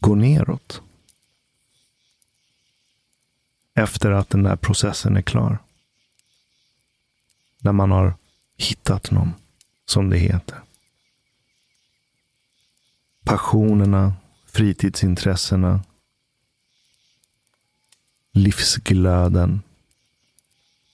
[0.00, 0.82] gå neråt.
[3.74, 5.58] Efter att den där processen är klar.
[7.58, 8.14] När man har
[8.56, 9.34] hittat någon,
[9.86, 10.64] som det heter
[13.24, 14.14] passionerna,
[14.46, 15.84] fritidsintressena,
[18.32, 19.62] livsglöden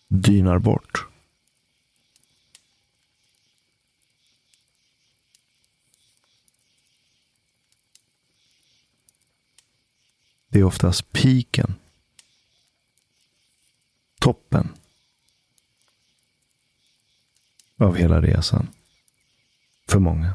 [0.08, 1.09] dynar bort.
[10.50, 11.74] Det är oftast piken.
[14.18, 14.74] Toppen.
[17.76, 18.68] Av hela resan.
[19.88, 20.34] För många.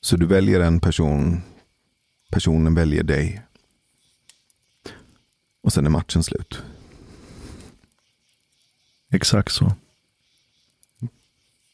[0.00, 1.42] Så du väljer en person,
[2.30, 3.42] personen väljer dig.
[5.60, 6.62] Och sen är matchen slut.
[9.10, 9.76] Exakt så.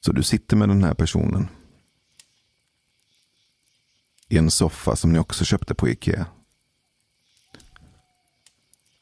[0.09, 1.49] Så du sitter med den här personen.
[4.29, 6.27] I en soffa som ni också köpte på Ikea.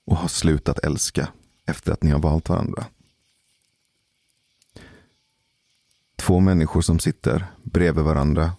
[0.04, 1.28] Och har slutat älska
[1.66, 2.86] efter att ni har valt varandra.
[6.16, 8.52] Två människor som sitter bredvid varandra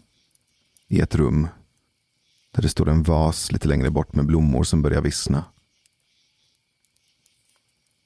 [0.88, 1.48] i ett rum
[2.52, 5.46] där det står en vas lite längre bort med blommor som börjar vissna.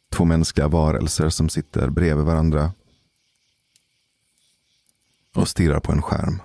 [0.09, 2.71] Två mänskliga varelser som sitter bredvid varandra
[5.33, 6.41] och stirrar på en skärm.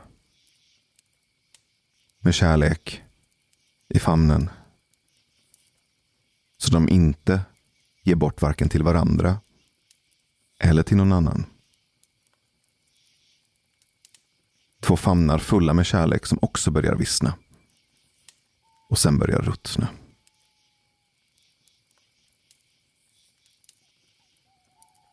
[2.18, 3.02] Med kärlek
[3.88, 4.50] i famnen.
[6.58, 7.40] Så de inte
[8.02, 9.40] ger bort varken till varandra
[10.58, 11.46] eller till någon annan.
[14.80, 17.34] Två famnar fulla med kärlek som också börjar vissna.
[18.88, 19.88] Och sen börjar ruttna.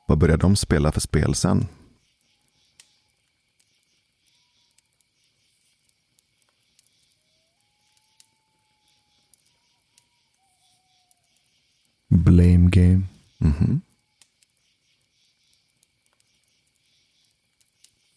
[0.08, 1.68] Vad börjar de spela för spel sen?
[12.14, 13.02] Blame game.
[13.38, 13.82] Mhm.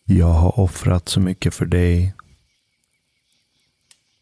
[0.05, 2.15] Jag har offrat så mycket för dig.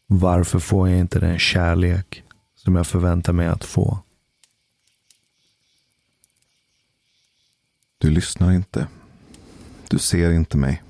[0.07, 2.23] Varför får jag inte den kärlek
[2.55, 3.99] som jag förväntar mig att få?
[7.97, 8.87] Du lyssnar inte.
[9.89, 10.83] Du ser inte mig.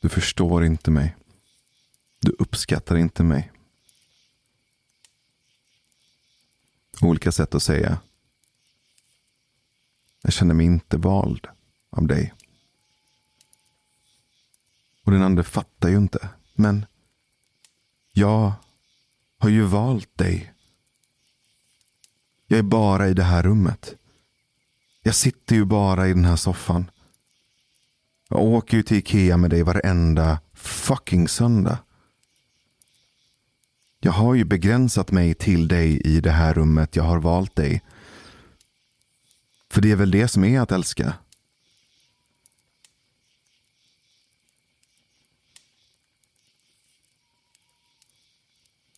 [0.00, 1.16] Du förstår inte mig.
[2.20, 3.50] Du uppskattar inte mig.
[7.02, 7.98] Olika sätt att säga.
[10.22, 11.46] Jag känner mig inte vald
[11.90, 12.34] av dig.
[15.04, 16.28] Och den andra fattar ju inte.
[16.54, 16.86] Men
[18.12, 18.52] jag
[19.38, 20.52] har ju valt dig.
[22.46, 23.94] Jag är bara i det här rummet.
[25.02, 26.90] Jag sitter ju bara i den här soffan.
[28.28, 31.78] Jag åker ju till Ikea med dig varenda fucking söndag.
[34.00, 36.96] Jag har ju begränsat mig till dig i det här rummet.
[36.96, 37.82] Jag har valt dig.
[39.70, 41.14] För det är väl det som är att älska.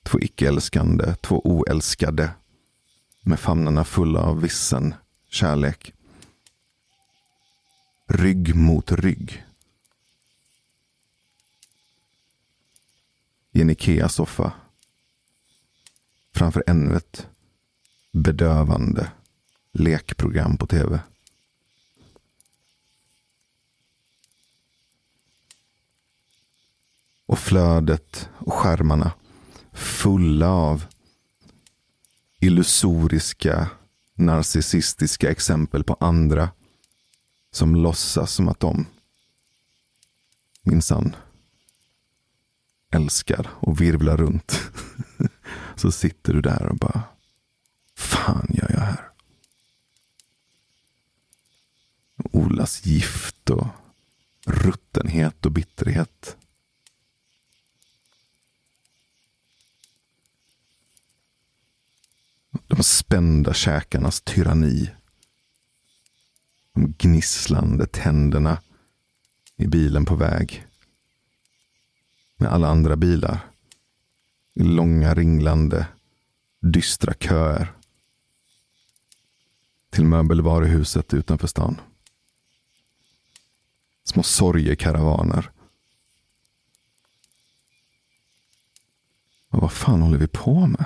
[0.03, 2.31] Två icke-älskande, två oälskade.
[3.21, 4.95] Med famnarna fulla av vissen
[5.29, 5.93] kärlek.
[8.07, 9.45] Rygg mot rygg.
[13.53, 14.53] I en Ikea-soffa.
[16.39, 17.27] Framför ännu ett
[18.13, 19.13] bedövande
[19.73, 21.01] lekprogram på tv.
[27.27, 29.13] Och flödet och skärmarna
[29.73, 30.87] fulla av
[32.41, 33.71] illusoriska,
[34.15, 36.51] narcissistiska exempel på andra
[37.51, 38.87] som låtsas som att de
[40.63, 41.17] minsann
[42.91, 44.61] älskar och virvlar runt.
[45.79, 47.03] Så sitter du där och bara,
[47.95, 49.09] fan gör jag här?
[52.17, 53.67] Olas gift och
[54.47, 56.37] ruttenhet och bitterhet.
[62.67, 64.91] De spända käkarnas tyranni.
[66.73, 68.63] De gnisslande tänderna
[69.57, 70.67] i bilen på väg.
[72.37, 73.41] Med alla andra bilar.
[74.59, 75.89] I långa ringlande
[76.61, 77.73] dystra köer.
[79.91, 81.81] Till möbelvaruhuset utanför stan.
[84.05, 85.51] Små sorgekaravaner.
[89.49, 90.85] Och vad fan håller vi på med?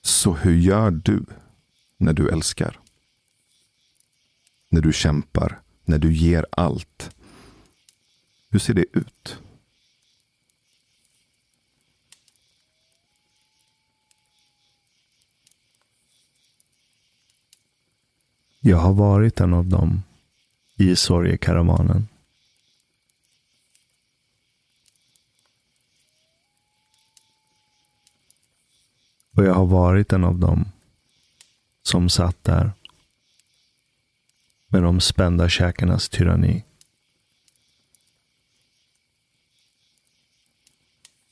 [0.00, 1.24] Så hur gör du
[1.96, 2.81] när du älskar?
[4.72, 7.16] När du kämpar, när du ger allt.
[8.50, 9.38] Hur ser det ut?
[18.60, 20.02] Jag har varit en av dem
[20.76, 22.08] i sorgekaravanen.
[29.36, 30.64] Och jag har varit en av dem
[31.82, 32.72] som satt där
[34.72, 36.64] med de spända käkarnas tyranni.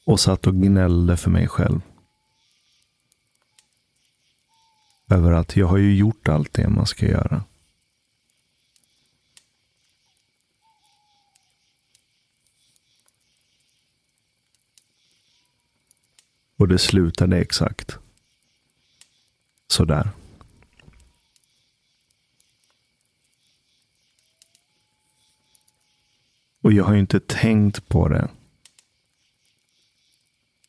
[0.05, 1.80] Och satt och gnällde för mig själv.
[5.09, 7.45] Över att jag har ju gjort allt det man ska göra.
[16.57, 17.99] Och det slutade exakt
[19.68, 20.20] sådär.
[26.71, 28.29] Och jag har ju inte tänkt på det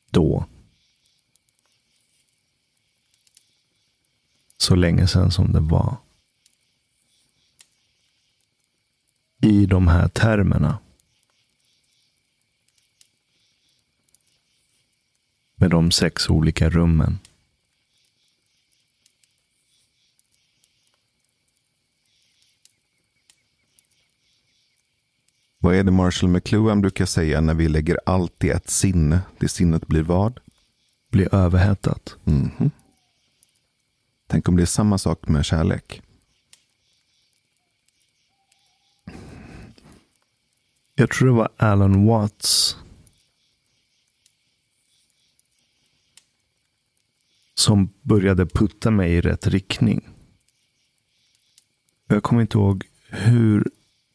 [0.09, 0.45] då.
[4.57, 5.97] Så länge sedan som det var.
[9.41, 10.79] I de här termerna.
[15.55, 17.19] Med de sex olika rummen.
[25.63, 29.21] Vad är det Marshall McLuhan brukar säga när vi lägger allt i ett sinne?
[29.39, 30.39] Det sinnet blir vad?
[31.11, 32.15] Blir överhettat.
[32.23, 32.71] Mhm.
[34.27, 36.01] Tänk om det är samma sak med kärlek.
[40.95, 42.77] Jag tror det var Alan Watts
[47.53, 50.09] som började putta mig i rätt riktning.
[52.07, 53.71] Jag kommer inte ihåg hur,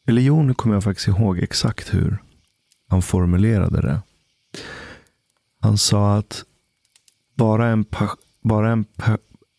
[0.07, 2.17] eller jo, nu kommer jag faktiskt ihåg exakt hur
[2.87, 4.01] han formulerade det.
[5.59, 6.45] Han sa att
[7.35, 7.85] bara en,
[8.41, 8.85] bara en,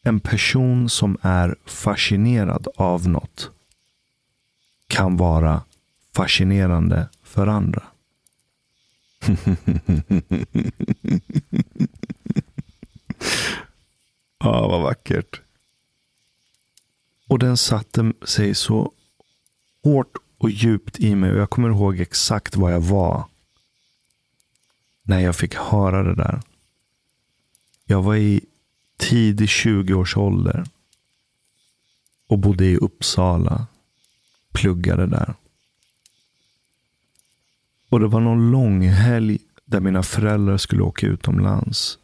[0.02, 3.50] en person som är fascinerad av något
[4.86, 5.62] kan vara
[6.14, 7.82] fascinerande för andra.
[14.40, 15.40] Ja, vad vackert.
[17.28, 18.92] Och den satte sig så
[19.82, 21.30] hårt och djupt i mig.
[21.30, 23.24] Och jag kommer ihåg exakt var jag var.
[25.02, 26.40] När jag fick höra det där.
[27.84, 28.40] Jag var i
[28.96, 30.66] tidig 20-årsålder.
[32.28, 33.66] Och bodde i Uppsala.
[34.52, 35.34] Pluggade där.
[37.88, 41.98] Och det var någon långhelg där mina föräldrar skulle åka utomlands.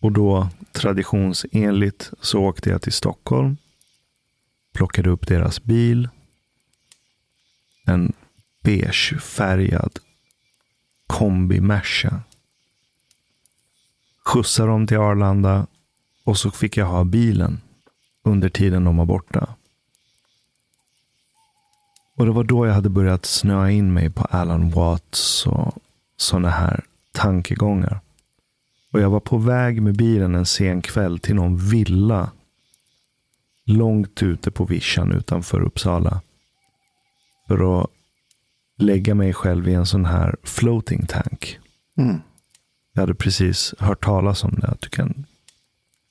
[0.00, 3.56] Och då traditionsenligt så åkte jag till Stockholm.
[4.72, 6.08] Plockade upp deras bil.
[7.86, 8.12] En
[8.62, 9.98] beigefärgad
[11.06, 12.20] kombi Merca.
[14.24, 15.66] Skjutsade dem till Arlanda
[16.24, 17.60] och så fick jag ha bilen
[18.22, 19.54] under tiden de var borta.
[22.16, 25.74] Och det var då jag hade börjat snöa in mig på Alan Watts och
[26.16, 28.00] sådana här tankegångar.
[28.92, 32.30] Och jag var på väg med bilen en sen kväll till någon villa.
[33.64, 36.20] Långt ute på vischan utanför Uppsala.
[37.46, 37.90] För att
[38.78, 41.58] lägga mig själv i en sån här floating tank.
[41.98, 42.20] Mm.
[42.92, 44.68] Jag hade precis hört talas om det.
[44.68, 45.26] Att du kan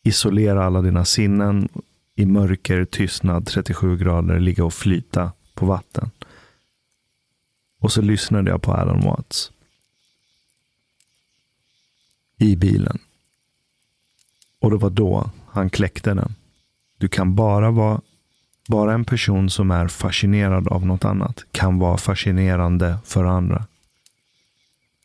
[0.03, 1.69] isolera alla dina sinnen
[2.15, 6.11] i mörker, tystnad, 37 grader, ligga och flyta på vatten.
[7.79, 9.51] Och så lyssnade jag på Alan Watts.
[12.38, 12.99] I bilen.
[14.59, 16.36] Och det var då han kläckte den.
[16.97, 18.01] Du kan bara vara
[18.68, 23.66] bara en person som är fascinerad av något annat kan vara fascinerande för andra.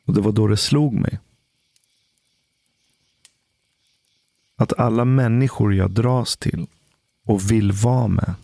[0.04, 1.18] Och det var då det slog mig.
[4.56, 6.66] Att alla människor jag dras till
[7.24, 8.34] och vill vara med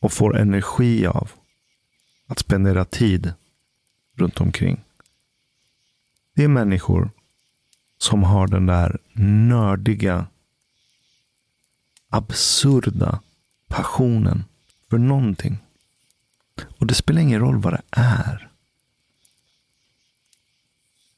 [0.00, 1.30] och får energi av
[2.26, 3.32] att spendera tid
[4.14, 4.84] runt omkring.
[6.34, 7.10] Det är människor
[7.98, 10.26] som har den där nördiga,
[12.08, 13.20] absurda
[13.68, 14.44] passionen
[14.90, 15.58] för någonting.
[16.78, 18.48] Och det spelar ingen roll vad det är.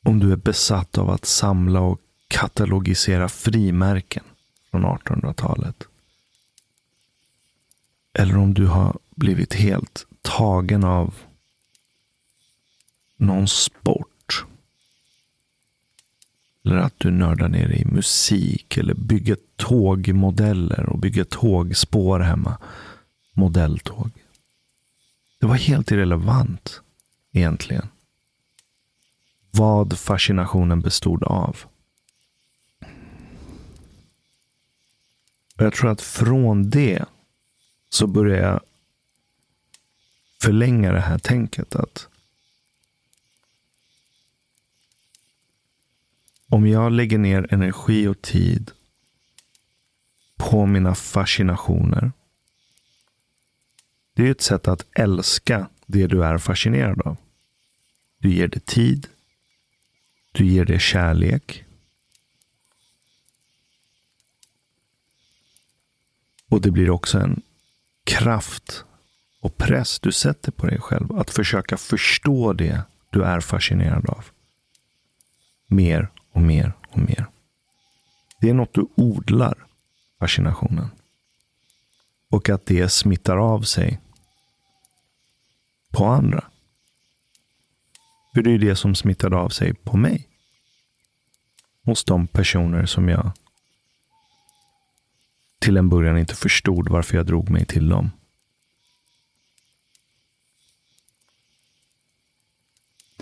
[0.03, 4.25] Om du är besatt av att samla och katalogisera frimärken
[4.71, 5.85] från 1800-talet.
[8.13, 11.15] Eller om du har blivit helt tagen av
[13.17, 14.00] någon sport.
[16.71, 22.59] Eller att du nördar ner i musik eller bygger tågmodeller och bygger tågspår hemma.
[23.33, 24.11] Modelltåg.
[25.41, 26.81] Det var helt irrelevant
[27.33, 27.89] egentligen.
[29.51, 31.57] Vad fascinationen bestod av.
[35.57, 37.05] Och jag tror att från det
[37.89, 38.61] så börjar jag
[40.43, 42.09] förlänga det här tänket att
[46.51, 48.71] om jag lägger ner energi och tid
[50.37, 52.13] på mina fascinationer.
[54.15, 57.17] Det är ett sätt att älska det du är fascinerad av.
[58.19, 59.09] Du ger det tid.
[60.33, 61.65] Du ger det kärlek.
[66.49, 67.43] Och det blir också en
[68.05, 68.85] kraft
[69.41, 74.25] och press du sätter på dig själv att försöka förstå det du är fascinerad av.
[75.67, 77.27] Mer och mer och mer.
[78.41, 79.67] Det är något du odlar,
[80.19, 80.91] fascinationen.
[82.31, 84.01] Och att det smittar av sig
[85.91, 86.45] på andra.
[88.35, 90.29] För det är det som smittade av sig på mig.
[91.85, 93.33] Hos de personer som jag
[95.59, 98.11] till en början inte förstod varför jag drog mig till dem.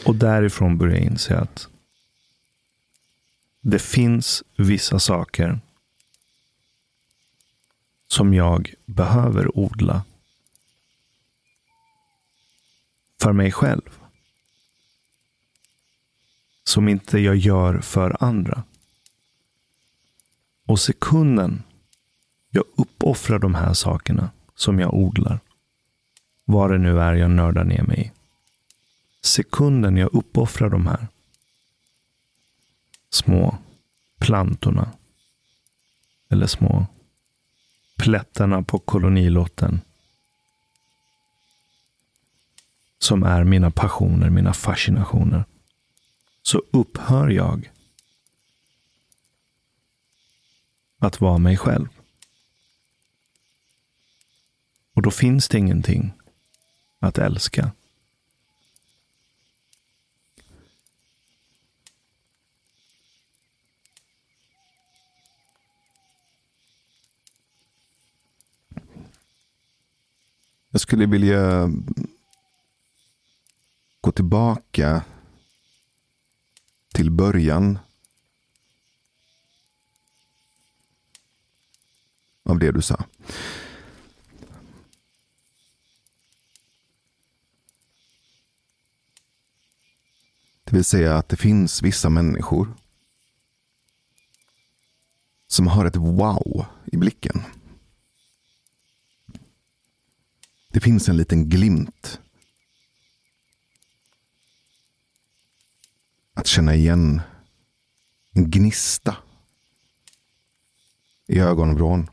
[0.05, 1.69] Och därifrån började jag inse att
[3.71, 5.61] det finns vissa saker
[8.09, 10.05] som jag behöver odla.
[13.21, 13.99] för mig själv.
[16.65, 18.63] Som inte jag gör för andra.
[20.67, 21.63] Och sekunden
[22.51, 25.41] jag uppoffrar de här sakerna som jag odlar.
[26.45, 28.13] Vad det nu är jag nördar ner mig i.
[29.21, 31.07] Sekunden jag uppoffrar de här
[33.11, 33.59] små
[34.19, 34.93] plantorna.
[36.29, 36.87] Eller små
[37.97, 39.81] plättarna på kolonilotten.
[42.99, 45.45] Som är mina passioner, mina fascinationer.
[46.43, 47.71] Så upphör jag
[50.99, 51.89] att vara mig själv.
[54.95, 56.13] Och då finns det ingenting
[56.99, 57.73] att älska.
[70.71, 71.71] Jag skulle vilja
[74.01, 75.05] gå tillbaka
[76.95, 77.79] till början
[82.43, 83.05] av det du sa.
[90.65, 92.75] Det vill säga att det finns vissa människor
[95.47, 97.43] som har ett wow i blicken.
[100.69, 102.21] Det finns en liten glimt.
[106.35, 107.21] Att känna igen
[108.31, 109.17] en gnista
[111.27, 112.11] i ögonvrån.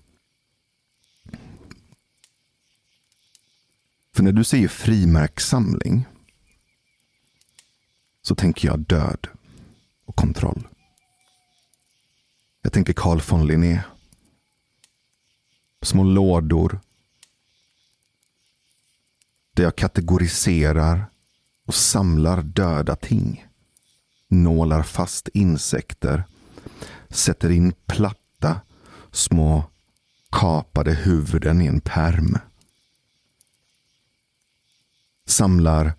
[4.14, 6.06] För när du säger frimärkssamling
[8.22, 9.28] så tänker jag död
[10.06, 10.68] och kontroll.
[12.62, 13.84] Jag tänker Carl von Linné.
[15.82, 16.80] Små lådor.
[19.56, 21.06] Där jag kategoriserar
[21.66, 23.46] och samlar döda ting.
[24.28, 26.24] Nålar fast insekter.
[27.10, 28.62] Sätter in platta
[29.12, 29.64] små
[30.32, 32.38] kapade huvuden i en perm.
[35.26, 35.94] Samlar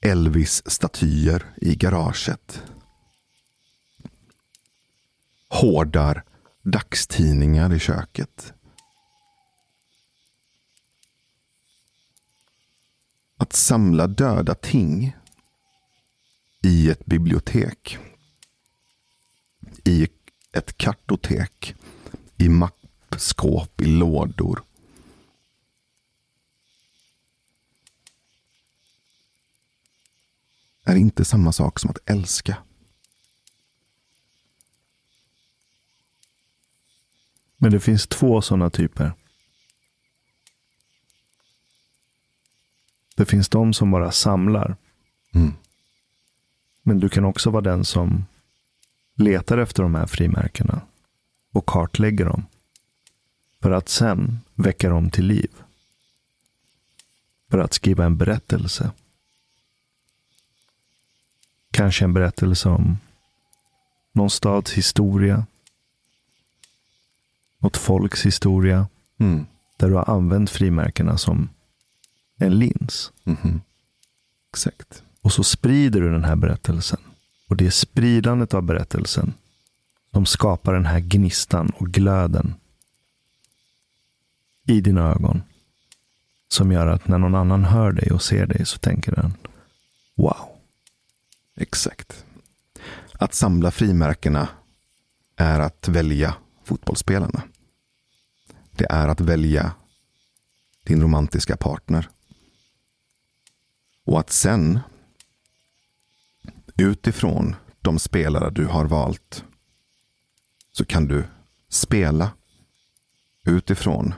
[0.00, 2.62] Elvis-statyer i garaget.
[5.48, 6.24] Hårdar
[6.62, 8.52] dagstidningar i köket.
[13.40, 15.16] Att samla döda ting
[16.62, 17.98] i ett bibliotek.
[19.84, 20.08] I
[20.52, 21.74] ett kartotek.
[22.36, 24.62] I mappskåp, i lådor.
[30.88, 32.56] är inte samma sak som att älska.
[37.56, 39.12] Men det finns två sådana typer.
[43.18, 44.76] Det finns de som bara samlar.
[45.34, 45.54] Mm.
[46.82, 48.24] Men du kan också vara den som
[49.14, 50.80] letar efter de här frimärkena
[51.52, 52.46] och kartlägger dem.
[53.62, 55.50] För att sen väcka dem till liv.
[57.50, 58.90] För att skriva en berättelse.
[61.70, 62.98] Kanske en berättelse om
[64.12, 65.46] någon stads historia.
[67.58, 68.88] Något folks historia.
[69.18, 69.46] Mm.
[69.76, 71.48] Där du har använt frimärkena som
[72.38, 73.12] en lins.
[73.24, 73.60] Mhm.
[74.52, 75.02] Exakt.
[75.22, 77.00] Och så sprider du den här berättelsen.
[77.48, 79.34] Och det är spridandet av berättelsen
[80.12, 82.54] som skapar den här gnistan och glöden
[84.66, 85.42] i dina ögon.
[86.48, 89.34] Som gör att när någon annan hör dig och ser dig så tänker den
[90.14, 90.58] Wow,
[91.56, 92.24] Exakt.
[93.12, 94.48] Att samla frimärkena
[95.36, 96.34] är att välja
[96.64, 97.42] fotbollsspelarna.
[98.70, 99.72] Det är att välja
[100.84, 102.08] din romantiska partner.
[104.08, 104.80] Och att sen
[106.76, 109.44] utifrån de spelare du har valt
[110.72, 111.24] så kan du
[111.68, 112.32] spela
[113.44, 114.14] utifrån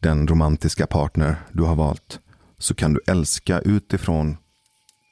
[0.00, 2.20] den romantiska partner du har valt.
[2.58, 4.36] Så kan du älska utifrån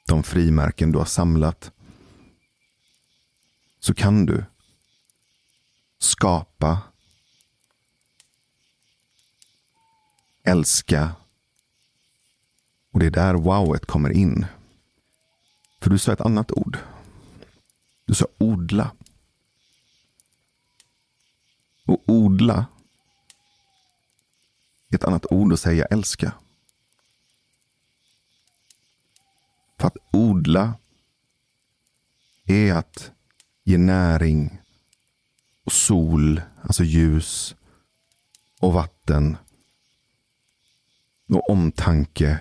[0.07, 1.71] de frimärken du har samlat.
[3.79, 4.45] Så kan du
[5.99, 6.81] skapa,
[10.43, 11.15] älska.
[12.91, 14.45] Och det är där wowet kommer in.
[15.81, 16.77] För du sa ett annat ord.
[18.05, 18.91] Du sa odla.
[21.85, 22.65] Och odla
[24.89, 26.33] är ett annat ord att säga älska.
[29.79, 30.73] För att odla
[32.45, 33.11] är att
[33.63, 34.61] ge näring
[35.63, 37.55] och sol, alltså ljus
[38.59, 39.37] och vatten
[41.29, 42.39] och omtanke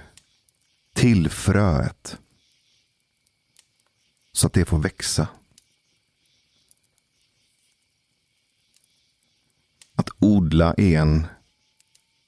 [1.01, 2.18] till fröet.
[4.32, 5.28] Så att det får växa.
[9.94, 11.26] Att odla är en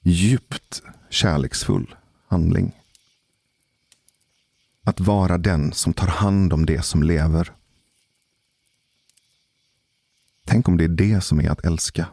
[0.01, 1.95] djupt kärleksfull
[2.27, 2.81] handling.
[4.83, 7.53] Att vara den som tar hand om det som lever.
[10.45, 12.07] Tänk om det är det som är att älska.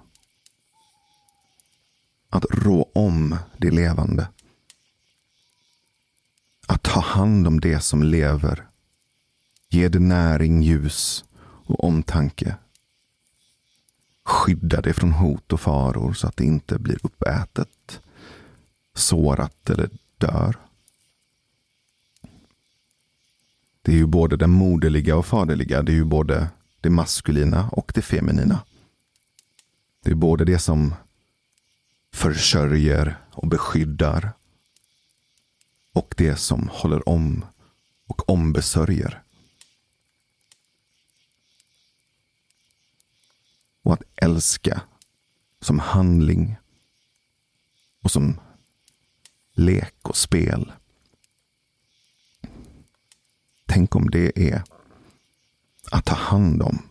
[2.29, 4.29] Att rå om det levande.
[6.71, 8.66] Att ta hand om det som lever.
[9.68, 11.25] Ge det näring, ljus
[11.66, 12.57] och omtanke.
[14.25, 18.01] Skydda det från hot och faror så att det inte blir uppätet,
[18.95, 20.57] sårat eller dör.
[23.83, 25.83] Det är ju både det moderliga och faderliga.
[25.83, 26.49] Det är ju både
[26.81, 28.61] det maskulina och det feminina.
[30.05, 30.95] Det är både det som
[32.12, 34.33] försörjer och beskyddar
[35.93, 37.45] och det som håller om
[38.07, 39.22] och ombesörjer.
[43.82, 44.82] Och att älska
[45.61, 46.57] som handling
[48.03, 48.41] och som
[49.53, 50.72] lek och spel.
[53.66, 54.62] Tänk om det är
[55.91, 56.88] att ta hand om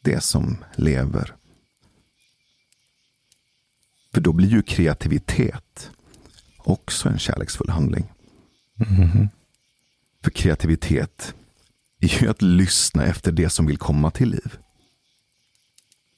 [0.00, 1.36] det som lever.
[4.12, 5.90] För då blir ju kreativitet
[6.64, 8.12] också en kärleksfull handling.
[8.86, 9.28] Mm.
[10.24, 11.34] För kreativitet
[12.00, 14.58] är ju att lyssna efter det som vill komma till liv.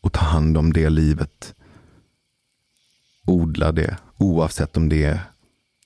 [0.01, 1.55] Och ta hand om det livet.
[3.25, 5.21] Odla det oavsett om det är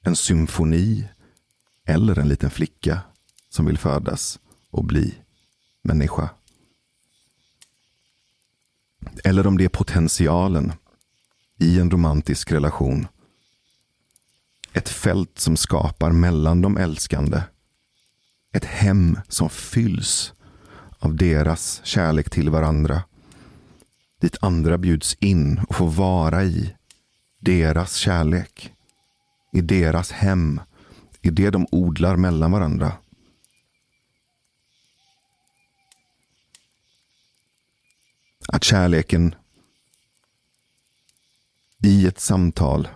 [0.02, 1.08] en symfoni
[1.84, 3.00] eller en liten flicka
[3.48, 4.38] som vill födas
[4.70, 5.14] och bli
[5.82, 6.30] människa.
[9.24, 10.72] Eller om det är potentialen
[11.58, 13.06] i en romantisk relation.
[14.72, 17.42] Ett fält som skapar mellan de älskande.
[18.52, 20.32] Ett hem som fylls
[20.98, 23.02] av deras kärlek till varandra.
[24.20, 26.76] Dit andra bjuds in och får vara i
[27.38, 28.72] deras kärlek.
[29.52, 30.60] I deras hem.
[31.22, 32.92] I det de odlar mellan varandra.
[38.48, 39.34] Att kärleken
[41.82, 42.88] i ett samtal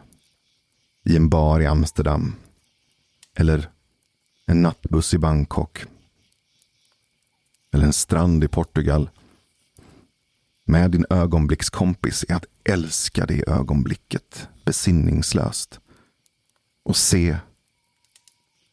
[1.05, 2.35] i en bar i Amsterdam.
[3.35, 3.71] Eller
[4.47, 5.85] en nattbuss i Bangkok.
[7.73, 9.11] Eller en strand i Portugal.
[10.65, 15.81] Med din ögonblickskompis är att älska det ögonblicket besinningslöst.
[16.83, 17.37] Och se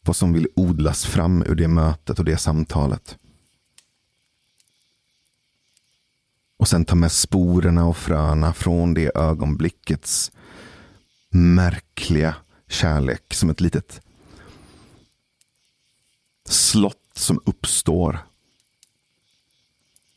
[0.01, 3.17] vad som vill odlas fram ur det mötet och det samtalet.
[6.57, 10.31] Och sen ta med sporerna och fröna från det ögonblickets
[11.31, 12.35] märkliga
[12.67, 14.01] kärlek som ett litet
[16.45, 18.19] slott som uppstår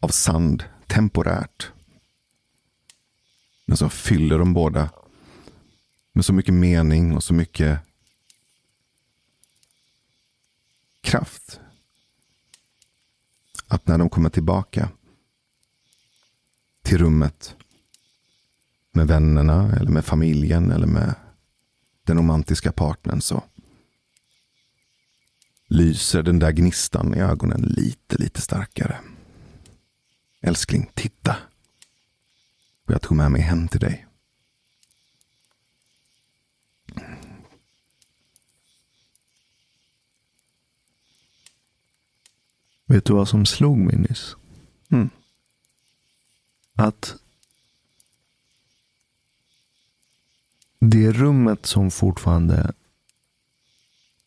[0.00, 1.72] av sand temporärt.
[3.64, 4.90] Men som fyller de båda
[6.12, 7.78] med så mycket mening och så mycket
[11.00, 11.60] kraft.
[13.66, 14.90] Att när de kommer tillbaka
[16.82, 17.56] till rummet
[18.94, 21.14] med vännerna eller med familjen eller med
[22.02, 23.44] den romantiska partnern så
[25.66, 29.00] lyser den där gnistan i ögonen lite, lite starkare.
[30.40, 31.36] Älskling, titta.
[32.84, 34.06] Och jag tog med mig hem till dig.
[42.86, 44.36] Vet du vad som slog mig nyss?
[44.90, 45.10] Mm.
[46.74, 47.16] Att
[50.90, 52.72] det rummet som fortfarande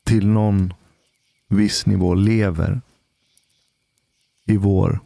[0.03, 0.73] till någon
[1.47, 2.81] viss nivå lever
[4.45, 4.99] i vår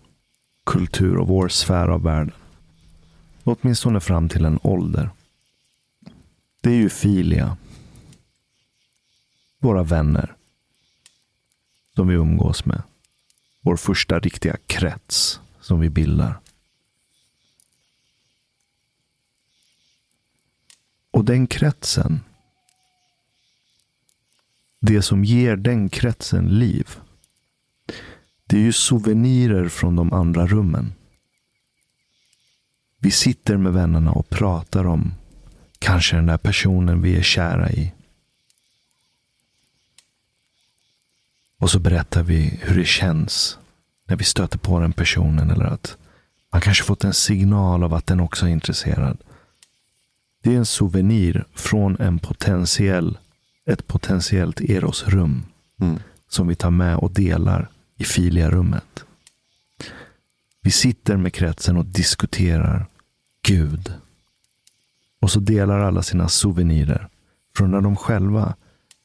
[0.65, 2.33] kultur och vår sfär av världen.
[3.43, 5.09] Åtminstone fram till en ålder.
[6.61, 7.57] Det är ju Filia.
[9.59, 10.35] Våra vänner.
[11.95, 12.83] Som vi umgås med.
[13.61, 16.39] Vår första riktiga krets som vi bildar.
[21.12, 22.20] Och den kretsen.
[24.80, 26.89] Det som ger den kretsen liv.
[28.45, 30.93] Det är ju souvenirer från de andra rummen.
[32.97, 35.14] Vi sitter med vännerna och pratar om
[35.80, 37.93] kanske den där personen vi är kära i.
[41.57, 43.57] Och så berättar vi hur det känns
[44.05, 45.49] när vi stöter på den personen.
[45.49, 45.97] Eller att
[46.51, 49.18] man kanske fått en signal av att den också är intresserad.
[50.41, 53.17] Det är en souvenir från en potentiell
[53.65, 55.43] ett potentiellt Eros-rum
[55.81, 55.99] Mm.
[56.29, 59.03] som vi tar med och delar i Filia-rummet.
[60.61, 62.85] Vi sitter med kretsen och diskuterar
[63.41, 63.93] Gud.
[65.21, 67.07] Och så delar alla sina souvenirer
[67.55, 68.55] från när de själva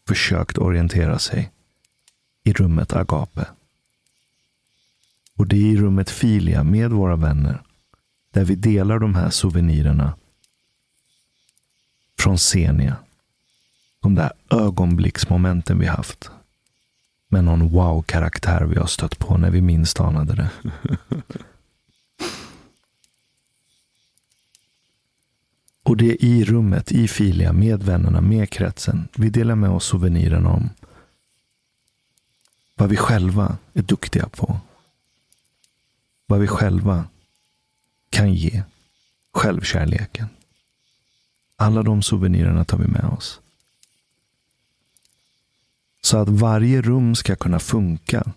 [0.08, 1.50] försökt orientera sig
[2.44, 3.46] i rummet Agape.
[5.36, 7.62] Och det är i rummet Filia med våra vänner
[8.32, 10.14] där vi delar de här souvenirerna
[12.18, 12.96] från Senia.
[14.00, 16.30] De där ögonblicksmomenten vi haft.
[17.28, 20.50] Med någon wow-karaktär vi har stött på när vi minst anade det.
[25.82, 29.08] Och det är i rummet, i Filia, med vännerna, med kretsen.
[29.16, 30.70] Vi delar med oss souvenirerna om
[32.74, 34.60] vad vi själva är duktiga på.
[36.26, 37.04] Vad vi själva
[38.10, 38.62] kan ge.
[39.32, 40.26] Självkärleken.
[41.56, 43.40] Alla de souvenirerna tar vi med oss.
[46.00, 48.32] Så att varje rum ska kunna funka.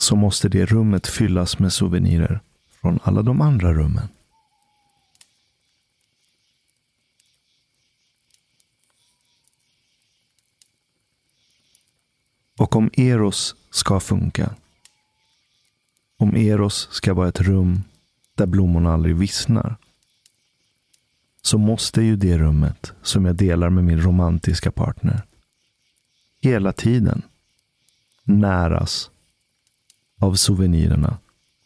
[0.00, 2.40] Så måste det rummet fyllas med souvenirer
[2.80, 4.08] från alla de andra rummen.
[12.56, 14.54] Och om Eros ska funka.
[16.16, 17.82] Om Eros ska vara ett rum
[18.36, 19.76] där blommorna aldrig vissnar.
[21.42, 25.22] Så måste ju det rummet som jag delar med min romantiska partner
[26.40, 27.22] hela tiden
[28.24, 29.10] näras
[30.20, 31.18] av souvenirerna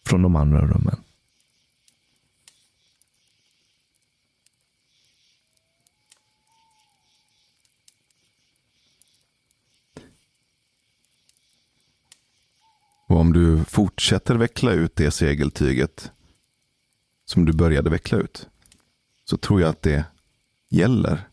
[0.07, 0.97] från de andra rummen.
[13.07, 16.13] Och om du fortsätter veckla ut det segeltyget
[17.31, 18.49] som du började veckla ut.
[19.25, 20.05] Så tror jag att det
[20.69, 21.29] gäller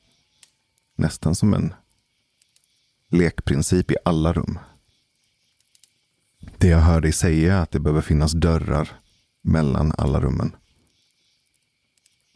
[0.95, 1.73] nästan som en
[3.09, 4.59] lekprincip i alla rum.
[6.57, 8.99] Det jag hör dig säga är att det behöver finnas dörrar
[9.41, 10.55] mellan alla rummen.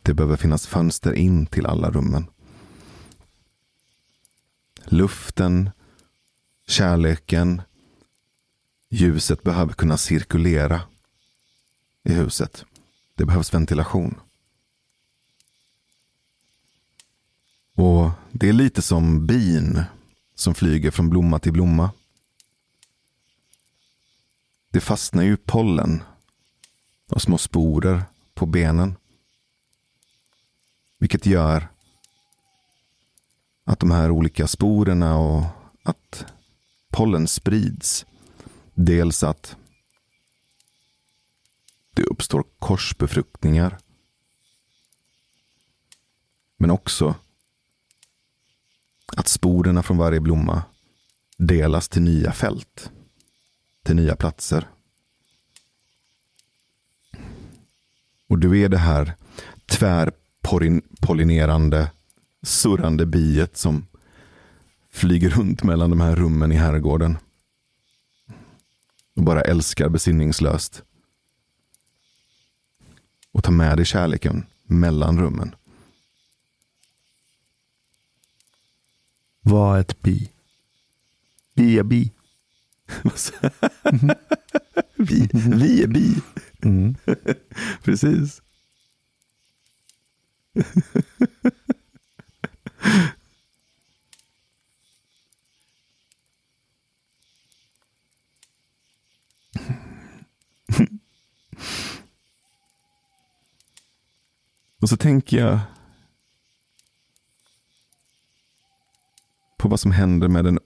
[0.04, 2.26] Det behöver finnas fönster in till alla rummen.
[4.86, 5.70] Luften,
[6.68, 7.62] kärleken,
[8.90, 10.82] ljuset behöver kunna cirkulera
[12.04, 12.66] i huset.
[13.22, 14.20] Det behövs ventilation.
[17.76, 19.84] Och det är lite som bin
[20.36, 21.92] som flyger från blomma till blomma.
[24.70, 26.04] Det fastnar ju pollen
[27.10, 28.04] och små sporer
[28.34, 28.96] på benen.
[31.00, 31.68] Vilket gör
[33.64, 35.44] att de här olika sporerna och
[35.84, 36.26] att
[36.90, 38.06] pollen sprids.
[38.74, 39.56] Dels att
[42.02, 43.78] det uppstår korsbefruktningar.
[46.58, 47.16] Men också
[49.18, 50.64] att sporerna från varje blomma
[51.38, 52.92] delas till nya fält.
[53.84, 54.68] Till nya platser.
[58.28, 59.16] Och du är det här
[59.66, 61.92] tvärpollinerande,
[62.44, 63.88] surrande biet som
[64.92, 67.18] flyger runt mellan de här rummen i herrgården.
[69.16, 70.84] Och bara älskar besinningslöst.
[73.32, 75.56] Och tar med dig kärleken mellan rummen.
[79.42, 80.30] Var ett bi.
[81.54, 82.12] Bi är bi.
[84.96, 86.22] vi, vi är bi.
[86.62, 86.96] Mm.
[87.84, 88.42] Precis.
[104.82, 105.60] Och så tänker jag
[109.58, 110.60] på vad som händer med den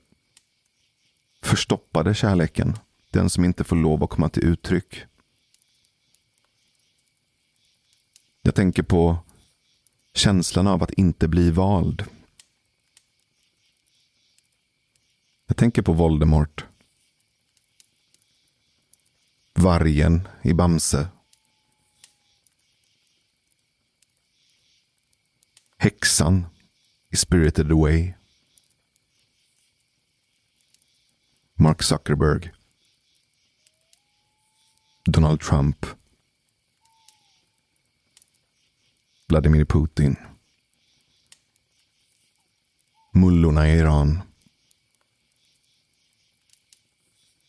[1.42, 2.78] förstoppade kärleken.
[3.12, 5.04] Den som inte får lov att komma till uttryck.
[8.42, 9.18] Jag tänker på
[10.14, 12.06] känslan av att inte bli vald.
[15.48, 16.66] Jag tänker på Voldemort.
[19.54, 21.08] Vargen i Bamse.
[25.86, 26.46] Häxan
[27.10, 28.14] i Spirited Away.
[31.56, 32.52] Mark Zuckerberg.
[35.06, 35.86] Donald Trump.
[39.28, 40.16] Vladimir Putin.
[43.14, 44.22] Mullorna i Iran.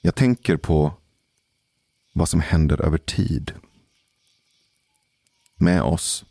[0.01, 0.95] Jag tänker på
[2.13, 3.53] vad som händer över tid.
[5.55, 6.25] Med oss.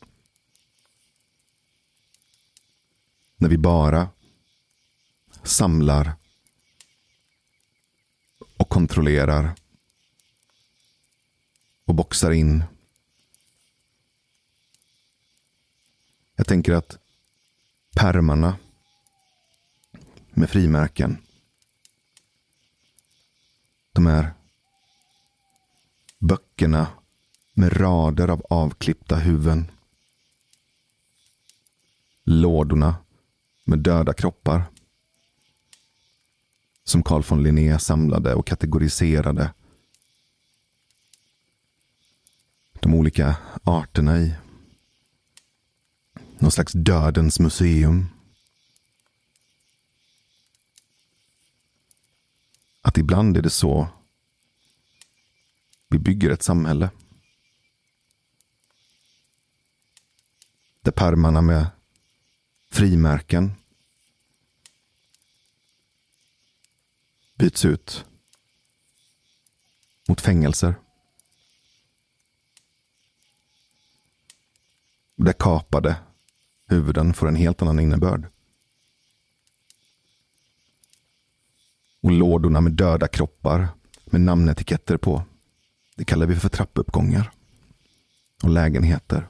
[3.37, 4.09] När vi bara
[5.43, 6.13] samlar
[8.57, 9.55] och kontrollerar
[11.85, 12.63] och boxar in.
[16.35, 16.97] Jag tänker att
[17.95, 18.57] permarna
[20.29, 21.17] med frimärken.
[23.93, 24.33] De här
[26.19, 26.87] böckerna
[27.53, 29.71] med rader av avklippta huvuden.
[32.23, 33.04] Lådorna
[33.65, 34.63] med döda kroppar.
[36.83, 39.53] Som Carl von Linné samlade och kategoriserade
[42.79, 44.35] de olika arterna i.
[46.39, 48.09] Någon slags dödens museum.
[52.81, 53.87] Att ibland är det så
[55.87, 56.89] vi bygger ett samhälle.
[60.81, 61.67] Där pärmarna med
[62.75, 63.51] frimärken
[67.35, 68.05] byts ut
[70.07, 70.75] mot fängelser.
[75.15, 75.97] Där kapade
[76.67, 78.27] huvuden får en helt annan innebörd.
[82.01, 83.67] Och lådorna med döda kroppar
[84.05, 85.23] med namnetiketter på.
[85.95, 87.31] Det kallar vi för trappuppgångar.
[88.43, 89.27] Och lägenheter.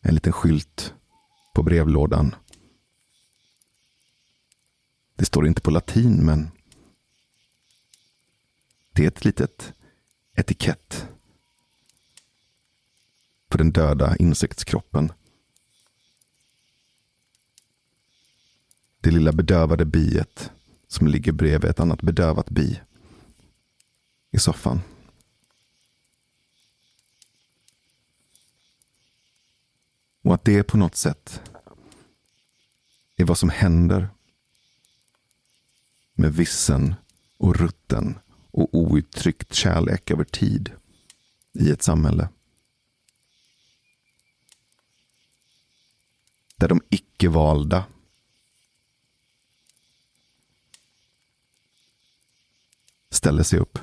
[0.00, 0.94] En liten skylt
[1.60, 2.34] på brevlådan.
[5.16, 6.50] Det står inte på latin, men
[8.92, 9.72] det är ett litet
[10.34, 11.08] etikett
[13.48, 15.12] på den döda insektskroppen.
[19.00, 20.50] Det lilla bedövade biet
[20.86, 22.80] som ligger bredvid ett annat bedövat bi
[24.30, 24.80] i soffan.
[30.22, 31.42] Och att det på något sätt
[33.16, 34.08] är vad som händer
[36.12, 36.94] med vissen
[37.36, 38.18] och rutten
[38.50, 40.72] och outtryckt kärlek över tid
[41.52, 42.28] i ett samhälle.
[46.56, 47.84] Där de icke-valda
[53.10, 53.78] ställer sig upp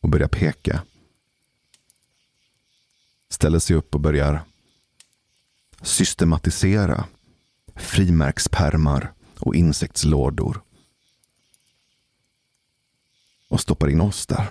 [0.00, 0.84] och börjar peka.
[3.28, 4.44] Ställer sig upp och börjar
[5.82, 7.08] systematisera
[7.76, 10.62] frimärkspärmar och insektslådor.
[13.48, 14.50] Och stoppar in oss där.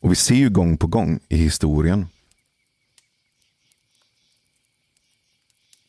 [0.00, 2.06] Och vi ser ju gång på gång i historien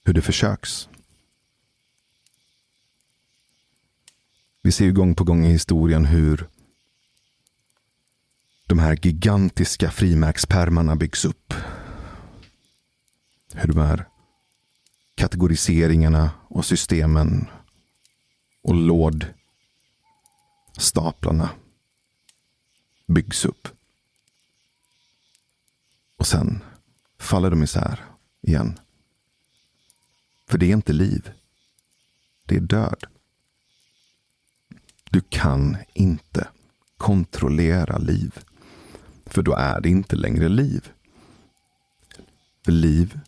[0.03, 0.89] hur det försöks.
[4.67, 6.47] Vi ser ju gång på gång i historien hur
[8.65, 11.53] de här gigantiska frimärkspärmarna byggs upp.
[13.53, 14.07] Hur de här
[15.15, 17.47] kategoriseringarna och systemen
[18.61, 18.75] och
[20.75, 21.49] lådstaplarna
[23.05, 23.67] byggs upp.
[26.17, 26.63] Och sen
[27.19, 28.03] faller de isär
[28.41, 28.79] igen.
[30.47, 31.31] För det är inte liv.
[32.45, 33.07] Det är död.
[35.09, 36.47] Du kan inte
[36.97, 38.39] kontrollera liv.
[39.25, 40.91] För då är det inte längre liv.
[42.65, 43.19] För liv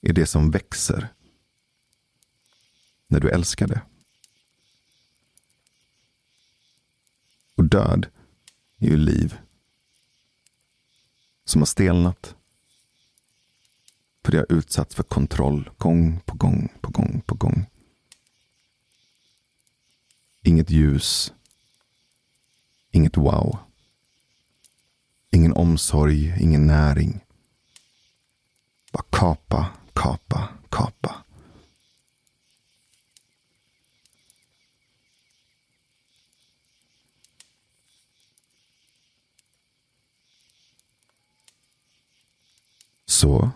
[0.00, 1.08] är det som växer
[3.06, 3.82] när du älskar det.
[7.56, 8.06] Och död
[8.78, 9.38] är ju liv
[11.44, 12.34] som har stelnat.
[14.24, 17.66] För det har utsatts för kontroll gång på gång på gång på gång.
[20.46, 21.32] Inget ljus.
[22.90, 23.58] Inget wow.
[25.30, 27.20] Ingen omsorg, ingen näring.
[28.92, 31.24] Bara kapa, kapa, kapa.
[43.06, 43.50] Så,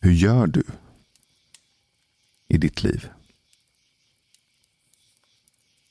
[0.00, 0.64] hur gör du
[2.48, 3.15] i ditt liv?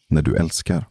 [0.10, 0.86] När du älskar?